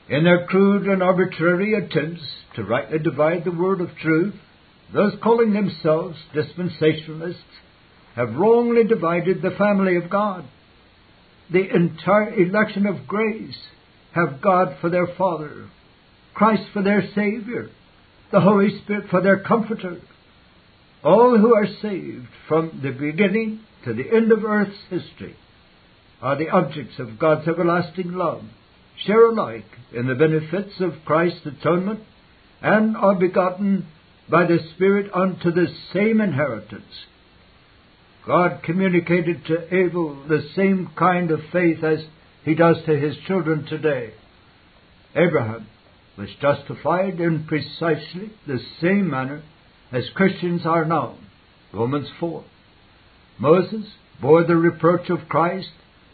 In 0.08 0.24
their 0.24 0.46
crude 0.46 0.86
and 0.86 1.02
arbitrary 1.02 1.74
attempts 1.74 2.22
to 2.56 2.64
rightly 2.64 3.00
divide 3.00 3.44
the 3.44 3.52
word 3.52 3.82
of 3.82 3.96
truth, 4.00 4.36
those 4.94 5.14
calling 5.22 5.54
themselves 5.54 6.18
dispensationalists 6.34 7.36
have 8.16 8.36
wrongly 8.36 8.84
divided 8.84 9.42
the 9.42 9.56
family 9.58 9.98
of 9.98 10.10
God. 10.10 10.46
The 11.52 11.70
entire 11.76 12.34
election 12.34 12.86
of 12.86 13.08
grace 13.08 13.58
have 14.14 14.42
God 14.42 14.78
for 14.80 14.90
their 14.90 15.08
Father, 15.18 15.70
Christ 16.34 16.64
for 16.74 16.82
their 16.82 17.04
Savior, 17.14 17.70
the 18.32 18.42
Holy 18.42 18.80
Spirit 18.82 19.10
for 19.10 19.22
their 19.22 19.40
Comforter. 19.40 20.00
All 21.04 21.38
who 21.38 21.54
are 21.54 21.68
saved 21.82 22.28
from 22.48 22.80
the 22.82 22.92
beginning 22.92 23.60
to 23.84 23.94
the 23.94 24.10
end 24.12 24.32
of 24.32 24.44
earth's 24.44 24.80
history 24.90 25.36
are 26.22 26.38
the 26.38 26.50
objects 26.50 26.98
of 26.98 27.20
God's 27.20 27.48
everlasting 27.48 28.14
love, 28.14 28.44
share 29.06 29.28
alike 29.28 29.66
in 29.94 30.08
the 30.08 30.16
benefits 30.16 30.74
of 30.80 31.06
Christ's 31.06 31.46
atonement, 31.46 32.00
and 32.62 32.98
are 32.98 33.16
begotten 33.16 33.86
by 34.30 34.46
the 34.46 34.60
Spirit 34.74 35.12
unto 35.14 35.52
the 35.52 35.68
same 35.94 36.20
inheritance. 36.20 37.06
God 38.26 38.62
communicated 38.64 39.46
to 39.46 39.76
Abel 39.76 40.24
the 40.28 40.50
same 40.56 40.90
kind 40.98 41.30
of 41.30 41.40
faith 41.52 41.84
as 41.84 42.00
he 42.44 42.56
does 42.56 42.78
to 42.86 43.00
his 43.00 43.16
children 43.28 43.66
today. 43.66 44.14
Abraham 45.16 45.68
was 46.18 46.30
justified 46.42 47.20
in 47.20 47.46
precisely 47.46 48.32
the 48.48 48.60
same 48.82 49.10
manner 49.10 49.44
as 49.92 50.10
Christians 50.16 50.66
are 50.66 50.86
now. 50.86 51.18
Romans 51.74 52.08
4. 52.20 52.44
Moses 53.38 53.86
bore 54.22 54.44
the 54.44 54.56
reproach 54.56 55.10
of 55.10 55.30
Christ 55.30 55.70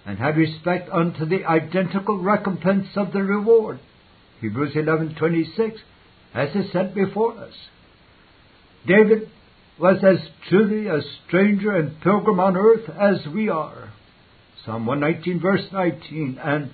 and 0.05 0.17
had 0.17 0.35
respect 0.35 0.89
unto 0.91 1.25
the 1.25 1.45
identical 1.45 2.17
recompense 2.17 2.87
of 2.95 3.13
the 3.13 3.23
reward. 3.23 3.79
Hebrews 4.41 4.73
11:26 4.75 5.77
as 6.33 6.55
is 6.55 6.71
set 6.71 6.95
before 6.95 7.37
us. 7.37 7.53
David 8.85 9.29
was 9.79 10.03
as 10.03 10.19
truly 10.49 10.87
a 10.87 11.01
stranger 11.25 11.75
and 11.75 11.99
pilgrim 12.01 12.39
on 12.39 12.57
earth 12.57 12.89
as 12.89 13.25
we 13.33 13.49
are. 13.49 13.91
Psalm 14.65 14.85
119 14.85 15.39
verse 15.39 15.65
19 15.71 16.39
and 16.43 16.71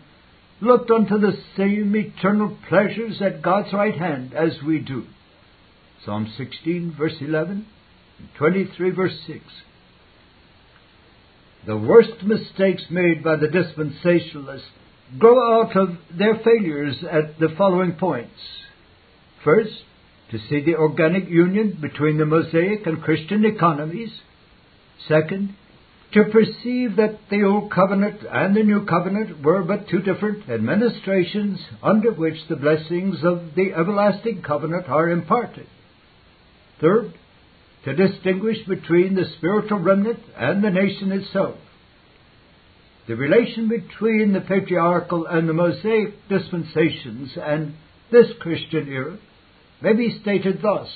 looked 0.61 0.89
unto 0.91 1.17
the 1.17 1.33
same 1.55 1.95
eternal 1.95 2.57
pleasures 2.67 3.21
at 3.21 3.41
God's 3.41 3.71
right 3.73 3.97
hand 3.97 4.33
as 4.33 4.61
we 4.65 4.79
do. 4.79 5.05
Psalm 6.05 6.31
16 6.37 6.95
verse 6.97 7.15
11 7.21 7.65
and 8.19 8.29
23 8.37 8.89
verse 8.91 9.17
6. 9.27 9.39
The 11.65 11.77
worst 11.77 12.23
mistakes 12.23 12.83
made 12.89 13.23
by 13.23 13.35
the 13.35 13.47
dispensationalists 13.47 14.61
grow 15.19 15.61
out 15.61 15.75
of 15.75 15.97
their 16.17 16.35
failures 16.43 16.97
at 17.09 17.39
the 17.39 17.49
following 17.57 17.93
points. 17.93 18.39
First, 19.43 19.83
to 20.31 20.39
see 20.49 20.61
the 20.61 20.75
organic 20.75 21.29
union 21.29 21.77
between 21.81 22.17
the 22.17 22.25
Mosaic 22.25 22.85
and 22.85 23.01
Christian 23.01 23.45
economies. 23.45 24.11
Second, 25.07 25.55
to 26.13 26.23
perceive 26.25 26.95
that 26.97 27.19
the 27.29 27.43
Old 27.43 27.71
Covenant 27.71 28.21
and 28.29 28.55
the 28.55 28.63
New 28.63 28.85
Covenant 28.85 29.43
were 29.43 29.63
but 29.63 29.87
two 29.87 29.99
different 29.99 30.49
administrations 30.49 31.59
under 31.83 32.11
which 32.11 32.47
the 32.47 32.55
blessings 32.55 33.23
of 33.23 33.55
the 33.55 33.73
everlasting 33.73 34.41
covenant 34.41 34.87
are 34.87 35.09
imparted. 35.09 35.67
Third, 36.79 37.13
to 37.85 37.95
distinguish 37.95 38.57
between 38.67 39.15
the 39.15 39.25
spiritual 39.37 39.79
remnant 39.79 40.19
and 40.37 40.63
the 40.63 40.69
nation 40.69 41.11
itself. 41.11 41.55
The 43.07 43.15
relation 43.15 43.69
between 43.69 44.33
the 44.33 44.41
patriarchal 44.41 45.25
and 45.25 45.47
the 45.47 45.53
Mosaic 45.53 46.27
dispensations 46.27 47.31
and 47.41 47.75
this 48.11 48.27
Christian 48.39 48.89
era 48.89 49.17
may 49.81 49.93
be 49.93 50.19
stated 50.21 50.61
thus. 50.61 50.89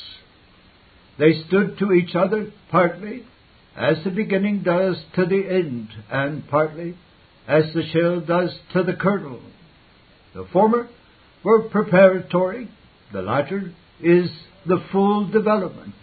They 1.19 1.43
stood 1.47 1.77
to 1.79 1.91
each 1.93 2.15
other 2.15 2.51
partly 2.69 3.23
as 3.75 4.03
the 4.03 4.09
beginning 4.09 4.63
does 4.63 4.97
to 5.15 5.25
the 5.25 5.43
end, 5.47 5.89
and 6.09 6.47
partly 6.49 6.95
as 7.47 7.73
the 7.73 7.83
shell 7.93 8.21
does 8.21 8.49
to 8.73 8.83
the 8.83 8.93
kernel. 8.93 9.41
The 10.33 10.47
former 10.51 10.89
were 11.43 11.69
preparatory, 11.69 12.69
the 13.13 13.21
latter 13.21 13.73
is 14.01 14.29
the 14.65 14.83
full 14.91 15.27
development. 15.29 15.95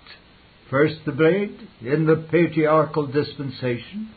First 0.70 0.96
the 1.06 1.12
blade 1.12 1.56
in 1.80 2.06
the 2.06 2.26
patriarchal 2.30 3.06
dispensation, 3.06 4.10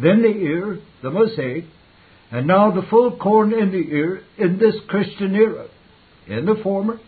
then 0.00 0.22
the 0.22 0.28
ear, 0.28 0.78
the 1.02 1.10
Mosaic, 1.10 1.64
and 2.30 2.46
now 2.46 2.70
the 2.70 2.86
full 2.88 3.16
corn 3.18 3.52
in 3.52 3.70
the 3.70 3.94
ear 3.94 4.22
in 4.38 4.58
this 4.58 4.74
Christian 4.88 5.34
era. 5.34 5.66
In 6.26 6.46
the 6.46 6.60
former, 6.62 6.98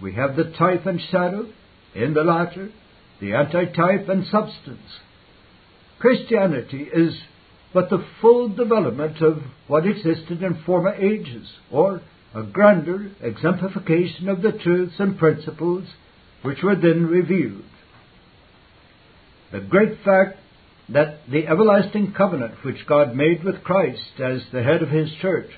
we 0.00 0.14
have 0.14 0.36
the 0.36 0.52
type 0.58 0.86
and 0.86 1.00
shadow, 1.10 1.46
in 1.94 2.14
the 2.14 2.22
latter, 2.22 2.70
the 3.20 3.34
antitype 3.34 4.08
and 4.08 4.26
substance. 4.26 5.00
Christianity 5.98 6.86
is 6.92 7.14
but 7.74 7.90
the 7.90 8.04
full 8.20 8.48
development 8.48 9.20
of 9.20 9.42
what 9.66 9.86
existed 9.86 10.42
in 10.42 10.62
former 10.64 10.94
ages, 10.94 11.46
or 11.70 12.00
a 12.34 12.42
grander 12.42 13.10
exemplification 13.20 14.28
of 14.28 14.42
the 14.42 14.52
truths 14.52 14.94
and 14.98 15.18
principles 15.18 15.84
which 16.42 16.62
were 16.62 16.76
then 16.76 17.06
revealed. 17.06 17.64
The 19.52 19.60
great 19.60 19.98
fact 20.04 20.38
that 20.90 21.20
the 21.30 21.46
everlasting 21.46 22.14
covenant 22.16 22.54
which 22.64 22.86
God 22.86 23.14
made 23.14 23.44
with 23.44 23.62
Christ 23.62 24.20
as 24.22 24.42
the 24.52 24.62
head 24.62 24.82
of 24.82 24.88
His 24.88 25.10
church 25.20 25.50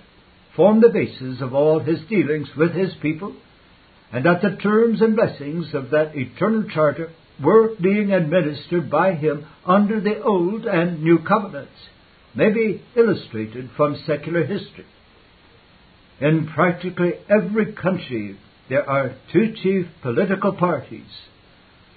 formed 0.56 0.82
the 0.82 0.88
basis 0.88 1.40
of 1.40 1.54
all 1.54 1.80
His 1.80 2.00
dealings 2.08 2.48
with 2.56 2.72
His 2.72 2.92
people, 3.00 3.36
and 4.12 4.24
that 4.24 4.42
the 4.42 4.56
terms 4.56 5.00
and 5.00 5.16
blessings 5.16 5.72
of 5.74 5.90
that 5.90 6.16
eternal 6.16 6.64
charter 6.72 7.10
were 7.42 7.74
being 7.80 8.12
administered 8.12 8.90
by 8.90 9.14
Him 9.14 9.46
under 9.64 10.00
the 10.00 10.22
Old 10.22 10.66
and 10.66 11.02
New 11.02 11.18
covenants, 11.26 11.72
may 12.34 12.50
be 12.50 12.82
illustrated 12.96 13.70
from 13.76 14.02
secular 14.06 14.44
history. 14.44 14.86
In 16.20 16.48
practically 16.54 17.12
every 17.28 17.72
country 17.72 18.38
there 18.68 18.88
are 18.88 19.16
two 19.32 19.54
chief 19.62 19.86
political 20.02 20.52
parties. 20.52 21.10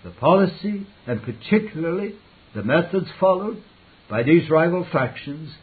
The 0.04 0.12
policy, 0.12 0.88
and 1.06 1.22
particularly 1.22 2.16
the 2.56 2.64
methods 2.64 3.08
followed 3.20 3.62
by 4.10 4.24
these 4.24 4.50
rival 4.50 4.86
factions, 4.92 5.54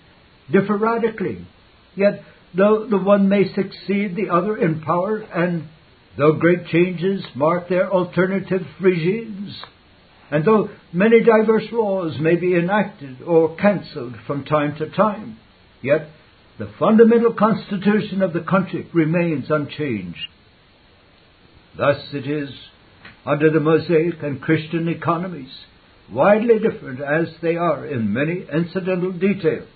differ 0.50 0.76
radically. 0.76 1.46
Yet, 1.94 2.22
though 2.56 2.86
the 2.88 2.98
one 2.98 3.28
may 3.28 3.52
succeed 3.54 4.16
the 4.16 4.32
other 4.32 4.56
in 4.56 4.80
power, 4.82 5.18
and 5.18 5.68
though 6.20 6.32
great 6.34 6.66
changes 6.66 7.24
mark 7.34 7.70
their 7.70 7.90
alternative 7.90 8.66
regimes, 8.78 9.58
and 10.30 10.44
though 10.44 10.68
many 10.92 11.20
diverse 11.20 11.64
laws 11.72 12.18
may 12.20 12.36
be 12.36 12.54
enacted 12.54 13.22
or 13.22 13.56
cancelled 13.56 14.14
from 14.26 14.44
time 14.44 14.76
to 14.76 14.90
time, 14.90 15.38
yet 15.80 16.08
the 16.58 16.70
fundamental 16.78 17.32
constitution 17.32 18.20
of 18.20 18.34
the 18.34 18.42
country 18.42 18.86
remains 18.92 19.46
unchanged. 19.48 20.18
Thus 21.78 21.96
it 22.12 22.26
is 22.26 22.50
under 23.24 23.50
the 23.50 23.60
Mosaic 23.60 24.22
and 24.22 24.42
Christian 24.42 24.88
economies, 24.88 25.52
widely 26.12 26.58
different 26.58 27.00
as 27.00 27.28
they 27.40 27.56
are 27.56 27.86
in 27.86 28.12
many 28.12 28.44
incidental 28.52 29.12
details. 29.12 29.68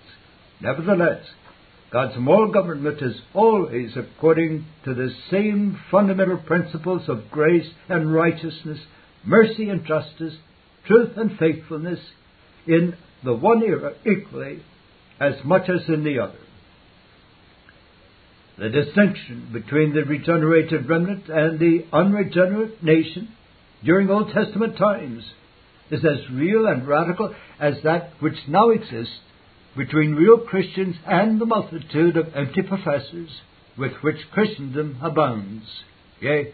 Nevertheless, 0.60 1.24
God's 1.94 2.18
moral 2.18 2.50
government 2.50 3.00
is 3.00 3.14
always 3.34 3.96
according 3.96 4.66
to 4.84 4.94
the 4.94 5.10
same 5.30 5.78
fundamental 5.92 6.38
principles 6.38 7.08
of 7.08 7.30
grace 7.30 7.70
and 7.88 8.12
righteousness, 8.12 8.80
mercy 9.24 9.68
and 9.68 9.86
justice, 9.86 10.34
truth 10.88 11.10
and 11.16 11.38
faithfulness 11.38 12.00
in 12.66 12.96
the 13.22 13.32
one 13.32 13.62
era 13.62 13.92
equally 14.04 14.64
as 15.20 15.34
much 15.44 15.68
as 15.68 15.88
in 15.88 16.02
the 16.02 16.18
other. 16.18 16.40
The 18.58 18.70
distinction 18.70 19.50
between 19.52 19.94
the 19.94 20.02
regenerated 20.02 20.88
remnant 20.88 21.28
and 21.28 21.60
the 21.60 21.86
unregenerate 21.92 22.82
nation 22.82 23.28
during 23.84 24.10
Old 24.10 24.32
Testament 24.32 24.76
times 24.76 25.22
is 25.92 26.04
as 26.04 26.28
real 26.28 26.66
and 26.66 26.88
radical 26.88 27.32
as 27.60 27.74
that 27.84 28.14
which 28.18 28.48
now 28.48 28.70
exists 28.70 29.14
between 29.76 30.14
real 30.14 30.38
Christians 30.38 30.96
and 31.06 31.40
the 31.40 31.46
multitude 31.46 32.16
of 32.16 32.34
empty 32.34 32.62
professors 32.62 33.30
with 33.76 33.92
which 34.02 34.30
Christendom 34.32 34.98
abounds. 35.02 35.64
Yea, 36.20 36.52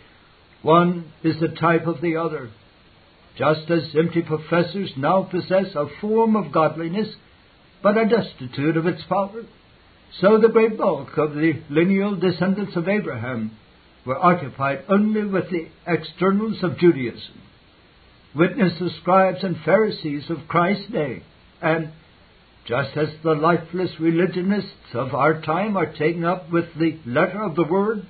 One 0.63 1.13
is 1.23 1.39
the 1.41 1.49
type 1.49 1.87
of 1.87 2.01
the 2.01 2.17
other. 2.17 2.51
Just 3.37 3.71
as 3.71 3.95
empty 3.97 4.23
professors 4.23 4.91
now 4.97 5.23
possess 5.23 5.75
a 5.75 5.87
form 6.01 6.37
of 6.37 6.53
godliness, 6.53 7.09
but 7.83 7.97
are 7.97 8.09
destitute 8.09 8.77
of 8.77 8.87
its 8.87 9.03
power, 9.09 9.45
so 10.21 10.39
the 10.39 10.49
great 10.49 10.77
bulk 10.77 11.17
of 11.17 11.35
the 11.35 11.63
lineal 11.71 12.17
descendants 12.17 12.77
of 12.77 12.89
Abraham 12.89 13.57
were 14.05 14.19
occupied 14.19 14.85
only 14.89 15.25
with 15.25 15.51
the 15.51 15.69
externals 15.87 16.63
of 16.63 16.79
Judaism. 16.79 17.41
Witness 18.35 18.79
the 18.79 18.91
scribes 19.01 19.43
and 19.43 19.57
Pharisees 19.65 20.25
of 20.31 20.49
Christ's 20.49 20.91
day, 20.91 21.23
and 21.63 21.93
just 22.67 22.97
as 22.97 23.09
the 23.23 23.35
lifeless 23.35 23.91
religionists 23.99 24.95
of 24.95 25.15
our 25.15 25.41
time 25.41 25.77
are 25.77 25.93
taken 25.93 26.25
up 26.25 26.51
with 26.51 26.67
the 26.79 26.99
letter 27.07 27.43
of 27.43 27.57
the 27.57 27.65
Word 27.65 28.07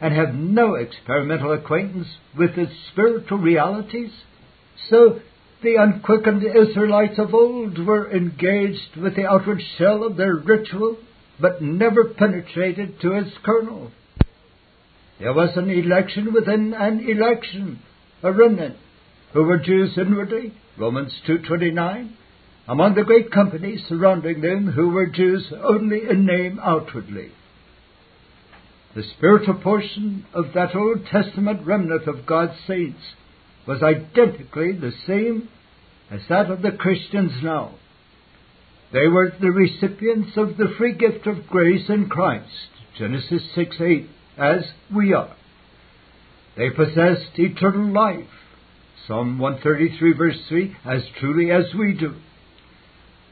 and 0.00 0.14
have 0.14 0.34
no 0.34 0.74
experimental 0.74 1.52
acquaintance 1.52 2.06
with 2.36 2.56
its 2.56 2.72
spiritual 2.92 3.38
realities, 3.38 4.10
so 4.88 5.20
the 5.62 5.76
unquickened 5.76 6.44
Israelites 6.44 7.18
of 7.18 7.34
old 7.34 7.84
were 7.84 8.10
engaged 8.14 8.96
with 8.96 9.16
the 9.16 9.26
outward 9.26 9.60
shell 9.76 10.04
of 10.04 10.16
their 10.16 10.36
ritual, 10.36 10.96
but 11.40 11.60
never 11.60 12.04
penetrated 12.04 13.00
to 13.00 13.12
its 13.12 13.30
kernel. 13.42 13.90
There 15.18 15.32
was 15.32 15.56
an 15.56 15.68
election 15.68 16.32
within 16.32 16.74
an 16.74 17.00
election, 17.08 17.80
a 18.22 18.30
remnant, 18.30 18.76
who 19.32 19.42
were 19.42 19.58
Jews 19.58 19.98
inwardly, 19.98 20.54
Romans 20.76 21.12
2.29, 21.26 22.10
among 22.68 22.94
the 22.94 23.04
great 23.04 23.32
companies 23.32 23.82
surrounding 23.88 24.42
them 24.42 24.66
who 24.72 24.90
were 24.90 25.06
Jews 25.06 25.50
only 25.62 26.02
in 26.08 26.26
name 26.26 26.60
outwardly. 26.62 27.32
The 28.94 29.02
spiritual 29.16 29.54
portion 29.54 30.26
of 30.34 30.52
that 30.54 30.76
Old 30.76 31.06
Testament 31.06 31.66
remnant 31.66 32.06
of 32.06 32.26
God's 32.26 32.58
saints 32.66 33.00
was 33.66 33.82
identically 33.82 34.72
the 34.72 34.92
same 35.06 35.48
as 36.10 36.20
that 36.28 36.50
of 36.50 36.62
the 36.62 36.72
Christians 36.72 37.32
now. 37.42 37.74
They 38.92 39.06
were 39.06 39.32
the 39.40 39.50
recipients 39.50 40.36
of 40.36 40.56
the 40.56 40.74
free 40.76 40.94
gift 40.94 41.26
of 41.26 41.46
grace 41.46 41.88
in 41.88 42.08
Christ, 42.08 42.68
Genesis 42.98 43.42
6 43.54 43.76
8, 43.80 44.10
as 44.38 44.62
we 44.94 45.12
are. 45.12 45.36
They 46.56 46.70
possessed 46.70 47.38
eternal 47.38 47.92
life, 47.92 48.28
Psalm 49.06 49.38
133 49.38 50.12
verse 50.14 50.38
3, 50.48 50.76
as 50.84 51.02
truly 51.18 51.50
as 51.50 51.74
we 51.78 51.94
do. 51.94 52.14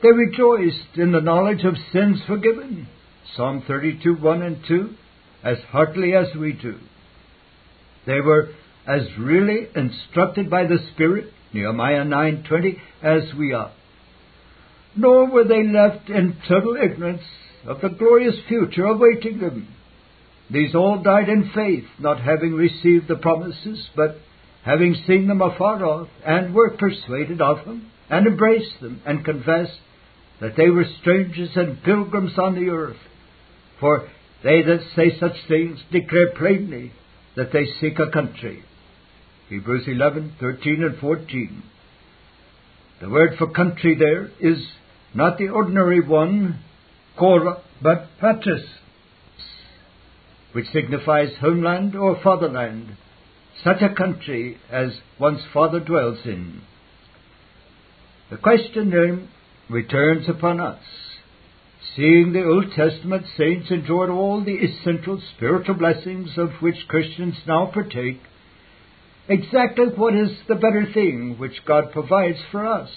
They 0.03 0.13
rejoiced 0.13 0.97
in 0.97 1.13
the 1.13 1.21
knowledge 1.21 1.65
of 1.65 1.75
sins 1.93 2.21
forgiven, 2.27 2.87
Psalm 3.35 3.63
32 3.67 4.17
1 4.17 4.43
and 4.43 4.59
2, 4.69 4.91
as 5.43 5.59
heartily 5.71 6.15
as 6.15 6.35
we 6.35 6.53
do. 6.53 6.77
They 8.07 8.21
were 8.21 8.51
as 8.87 9.07
really 9.19 9.69
instructed 9.75 10.51
by 10.51 10.65
the 10.67 10.79
Spirit, 10.93 11.33
Nehemiah 11.53 12.05
9:20, 12.05 12.79
as 13.03 13.35
we 13.35 13.53
are. 13.53 13.73
Nor 14.95 15.31
were 15.31 15.45
they 15.45 15.67
left 15.67 16.09
in 16.11 16.37
total 16.47 16.77
ignorance 16.77 17.25
of 17.67 17.81
the 17.81 17.89
glorious 17.89 18.37
future 18.49 18.85
awaiting 18.85 19.41
them. 19.41 19.69
These 20.51 20.75
all 20.75 21.03
died 21.03 21.29
in 21.29 21.51
faith, 21.55 21.87
not 21.99 22.21
having 22.21 22.53
received 22.55 23.09
the 23.09 23.17
promises, 23.17 23.89
but 23.97 24.19
having 24.63 24.95
seen 25.07 25.27
them 25.27 25.43
afar 25.43 25.85
off, 25.85 26.09
and 26.25 26.55
were 26.55 26.77
persuaded 26.77 27.41
of 27.41 27.65
them, 27.65 27.91
and 28.09 28.27
embraced 28.27 28.81
them, 28.81 29.01
and 29.05 29.25
confessed 29.25 29.81
that 30.41 30.57
they 30.57 30.69
were 30.69 30.85
strangers 31.01 31.51
and 31.55 31.83
pilgrims 31.83 32.39
on 32.39 32.55
the 32.55 32.71
earth. 32.71 32.97
For 33.81 34.09
they 34.43 34.63
that 34.63 34.81
say 34.95 35.19
such 35.19 35.37
things 35.49 35.81
declare 35.91 36.33
plainly 36.37 36.93
that 37.37 37.53
they 37.53 37.67
seek 37.81 37.99
a 37.99 38.11
country. 38.11 38.63
Hebrews 39.49 39.85
11, 39.87 40.37
13 40.41 40.83
and 40.83 40.99
14. 40.99 41.63
The 43.01 43.11
word 43.11 43.37
for 43.39 43.51
country 43.51 43.97
there 43.99 44.31
is 44.41 44.59
not 45.15 45.39
the 45.39 45.49
ordinary 45.49 46.01
one, 46.01 46.61
chora, 47.19 47.61
but 47.83 48.09
patris, 48.21 48.65
which 50.53 50.67
signifies 50.73 51.31
homeland 51.41 51.95
or 51.95 52.19
fatherland, 52.23 52.97
such 53.63 53.83
a 53.83 53.95
country 53.95 54.59
as 54.71 54.91
one's 55.19 55.43
father 55.53 55.81
dwells 55.81 56.19
in. 56.25 56.63
The 58.31 58.37
question 58.37 58.91
then 58.91 59.29
returns 59.69 60.29
upon 60.29 60.61
us. 60.61 60.83
Seeing 61.95 62.33
the 62.33 62.45
Old 62.45 62.73
Testament 62.77 63.25
saints 63.37 63.71
enjoyed 63.71 64.11
all 64.11 64.45
the 64.45 64.57
essential 64.57 65.21
spiritual 65.35 65.77
blessings 65.77 66.37
of 66.37 66.51
which 66.61 66.89
Christians 66.89 67.37
now 67.47 67.71
partake, 67.73 68.21
exactly 69.29 69.87
what 69.87 70.15
is 70.15 70.31
the 70.47 70.55
better 70.55 70.87
thing 70.93 71.37
which 71.39 71.65
God 71.67 71.93
provides 71.93 72.39
for 72.51 72.67
us? 72.67 72.91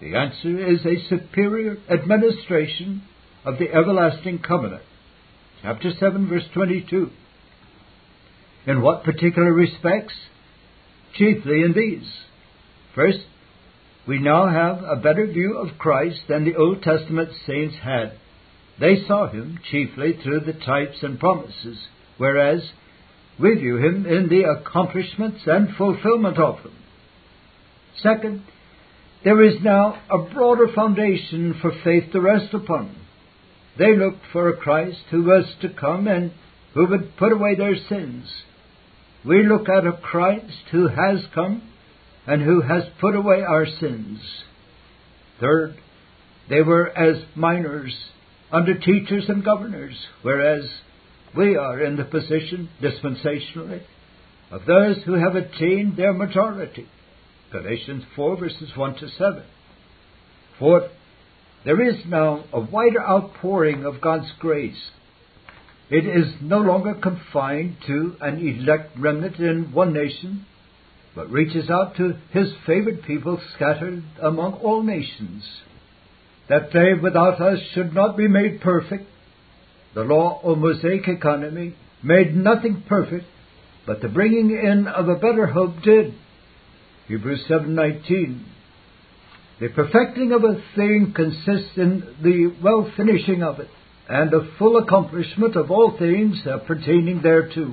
The 0.00 0.16
answer 0.16 0.72
is 0.72 0.80
a 0.84 1.08
superior 1.08 1.76
administration 1.88 3.02
of 3.44 3.58
the 3.58 3.70
everlasting 3.72 4.40
covenant. 4.40 4.82
Chapter 5.62 5.92
7, 5.98 6.28
verse 6.28 6.44
22. 6.54 7.10
In 8.66 8.82
what 8.82 9.04
particular 9.04 9.52
respects? 9.52 10.14
Chiefly 11.14 11.62
in 11.62 11.74
these. 11.74 12.10
First, 12.94 13.18
we 14.06 14.18
now 14.18 14.48
have 14.48 14.82
a 14.82 15.00
better 15.00 15.26
view 15.26 15.58
of 15.58 15.78
Christ 15.78 16.20
than 16.28 16.44
the 16.44 16.56
Old 16.56 16.82
Testament 16.82 17.30
saints 17.46 17.76
had. 17.82 18.12
They 18.78 19.04
saw 19.06 19.28
him 19.28 19.58
chiefly 19.70 20.18
through 20.22 20.40
the 20.40 20.54
types 20.54 21.02
and 21.02 21.20
promises, 21.20 21.78
whereas 22.16 22.62
we 23.38 23.54
view 23.54 23.76
him 23.76 24.06
in 24.06 24.28
the 24.28 24.44
accomplishments 24.44 25.42
and 25.46 25.76
fulfillment 25.76 26.38
of 26.38 26.62
them. 26.62 26.76
Second, 28.02 28.42
there 29.22 29.42
is 29.42 29.62
now 29.62 30.00
a 30.10 30.32
broader 30.32 30.68
foundation 30.74 31.54
for 31.60 31.72
faith 31.84 32.12
to 32.12 32.20
rest 32.20 32.54
upon. 32.54 32.96
They 33.78 33.96
looked 33.96 34.24
for 34.32 34.48
a 34.48 34.56
Christ 34.56 35.00
who 35.10 35.24
was 35.24 35.44
to 35.60 35.68
come 35.68 36.06
and 36.06 36.32
who 36.74 36.86
would 36.86 37.16
put 37.18 37.32
away 37.32 37.54
their 37.54 37.76
sins. 37.88 38.26
We 39.24 39.46
look 39.46 39.68
at 39.68 39.86
a 39.86 39.92
Christ 39.92 40.68
who 40.70 40.88
has 40.88 41.20
come 41.34 41.62
and 42.26 42.42
who 42.42 42.60
has 42.62 42.84
put 43.00 43.14
away 43.14 43.42
our 43.42 43.66
sins. 43.66 44.20
Third, 45.40 45.76
they 46.48 46.62
were 46.62 46.88
as 46.88 47.22
minors 47.34 47.94
under 48.52 48.78
teachers 48.78 49.24
and 49.28 49.44
governors, 49.44 49.94
whereas 50.22 50.64
we 51.36 51.56
are 51.56 51.82
in 51.82 51.96
the 51.96 52.04
position, 52.04 52.68
dispensationally, 52.82 53.82
of 54.50 54.66
those 54.66 54.96
who 55.04 55.14
have 55.14 55.36
attained 55.36 55.96
their 55.96 56.12
majority. 56.12 56.86
Galatians 57.52 58.04
4 58.16 58.36
verses 58.36 58.70
1 58.76 58.94
to 58.96 59.08
7. 59.08 59.42
Fourth, 60.58 60.90
there 61.64 61.88
is 61.88 61.96
now 62.06 62.44
a 62.52 62.60
wider 62.60 63.02
outpouring 63.02 63.84
of 63.84 64.00
God's 64.00 64.30
grace. 64.38 64.90
It 65.90 66.06
is 66.06 66.34
no 66.40 66.58
longer 66.58 66.94
confined 66.94 67.76
to 67.86 68.16
an 68.20 68.38
elect 68.46 68.96
remnant 68.98 69.36
in 69.36 69.72
one 69.72 69.92
nation, 69.92 70.46
but 71.14 71.30
reaches 71.30 71.68
out 71.68 71.96
to 71.96 72.14
his 72.32 72.52
favored 72.66 73.02
people 73.02 73.40
scattered 73.54 74.02
among 74.22 74.54
all 74.54 74.82
nations. 74.82 75.44
That 76.48 76.72
they 76.72 76.94
without 77.00 77.40
us 77.40 77.58
should 77.74 77.94
not 77.94 78.16
be 78.16 78.28
made 78.28 78.60
perfect, 78.60 79.06
the 79.94 80.02
law 80.02 80.40
or 80.42 80.56
Mosaic 80.56 81.08
economy 81.08 81.74
made 82.02 82.34
nothing 82.34 82.84
perfect, 82.88 83.26
but 83.86 84.00
the 84.00 84.08
bringing 84.08 84.50
in 84.50 84.86
of 84.86 85.08
a 85.08 85.16
better 85.16 85.46
hope 85.46 85.82
did. 85.82 86.14
Hebrews 87.08 87.44
7:19. 87.48 88.44
The 89.58 89.68
perfecting 89.68 90.32
of 90.32 90.44
a 90.44 90.62
thing 90.76 91.12
consists 91.14 91.76
in 91.76 92.02
the 92.22 92.54
well 92.62 92.90
finishing 92.96 93.42
of 93.42 93.58
it, 93.58 93.68
and 94.08 94.30
the 94.30 94.48
full 94.58 94.76
accomplishment 94.76 95.56
of 95.56 95.70
all 95.70 95.90
things 95.98 96.40
pertaining 96.66 97.20
thereto. 97.20 97.72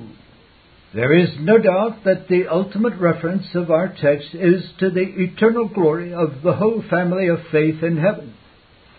There 0.94 1.12
is 1.12 1.28
no 1.38 1.58
doubt 1.58 2.04
that 2.04 2.28
the 2.28 2.46
ultimate 2.50 2.98
reference 2.98 3.46
of 3.54 3.70
our 3.70 3.88
text 3.88 4.28
is 4.32 4.64
to 4.80 4.88
the 4.88 5.02
eternal 5.02 5.68
glory 5.68 6.14
of 6.14 6.42
the 6.42 6.54
whole 6.54 6.82
family 6.88 7.28
of 7.28 7.40
faith 7.52 7.82
in 7.82 7.98
heaven. 7.98 8.34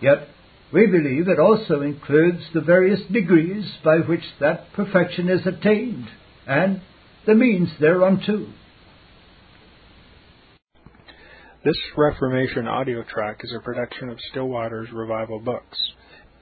Yet, 0.00 0.28
we 0.72 0.86
believe 0.86 1.26
it 1.28 1.40
also 1.40 1.80
includes 1.80 2.44
the 2.54 2.60
various 2.60 3.00
degrees 3.10 3.64
by 3.84 3.96
which 3.98 4.22
that 4.38 4.72
perfection 4.72 5.28
is 5.28 5.44
attained, 5.44 6.08
and 6.46 6.80
the 7.26 7.34
means 7.34 7.70
thereunto. 7.80 8.46
This 11.64 11.76
Reformation 11.96 12.68
audio 12.68 13.02
track 13.02 13.40
is 13.42 13.52
a 13.52 13.62
production 13.64 14.10
of 14.10 14.18
Still 14.30 14.46
Waters 14.46 14.88
Revival 14.92 15.40
Books. 15.40 15.78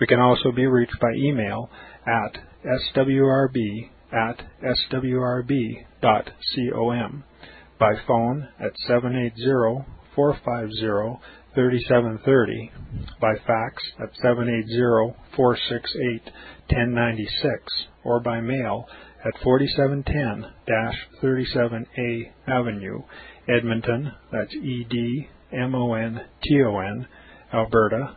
We 0.00 0.06
can 0.06 0.18
also 0.18 0.50
be 0.50 0.66
reached 0.66 0.98
by 0.98 1.12
email 1.14 1.70
at 2.06 2.38
swrb 2.64 3.90
at 4.12 4.46
swrb.com, 4.88 5.94
by 7.78 7.92
phone 8.06 8.48
at 8.58 8.72
780 8.86 9.84
450 10.14 11.20
3730, 11.54 12.72
by 13.20 13.34
fax 13.46 13.82
at 14.02 14.14
780 14.16 15.14
468 15.36 16.24
1096, 16.68 17.86
or 18.04 18.20
by 18.20 18.40
mail 18.40 18.86
at 19.24 19.34
4710 19.42 20.50
37A 21.22 22.32
Avenue, 22.48 23.02
Edmonton, 23.48 24.12
that's 24.32 24.54
E 24.54 24.86
D 24.88 25.28
M 25.52 25.74
O 25.74 25.92
N 25.94 26.20
T 26.42 26.62
O 26.64 26.78
N, 26.78 27.06
Alberta, 27.52 28.16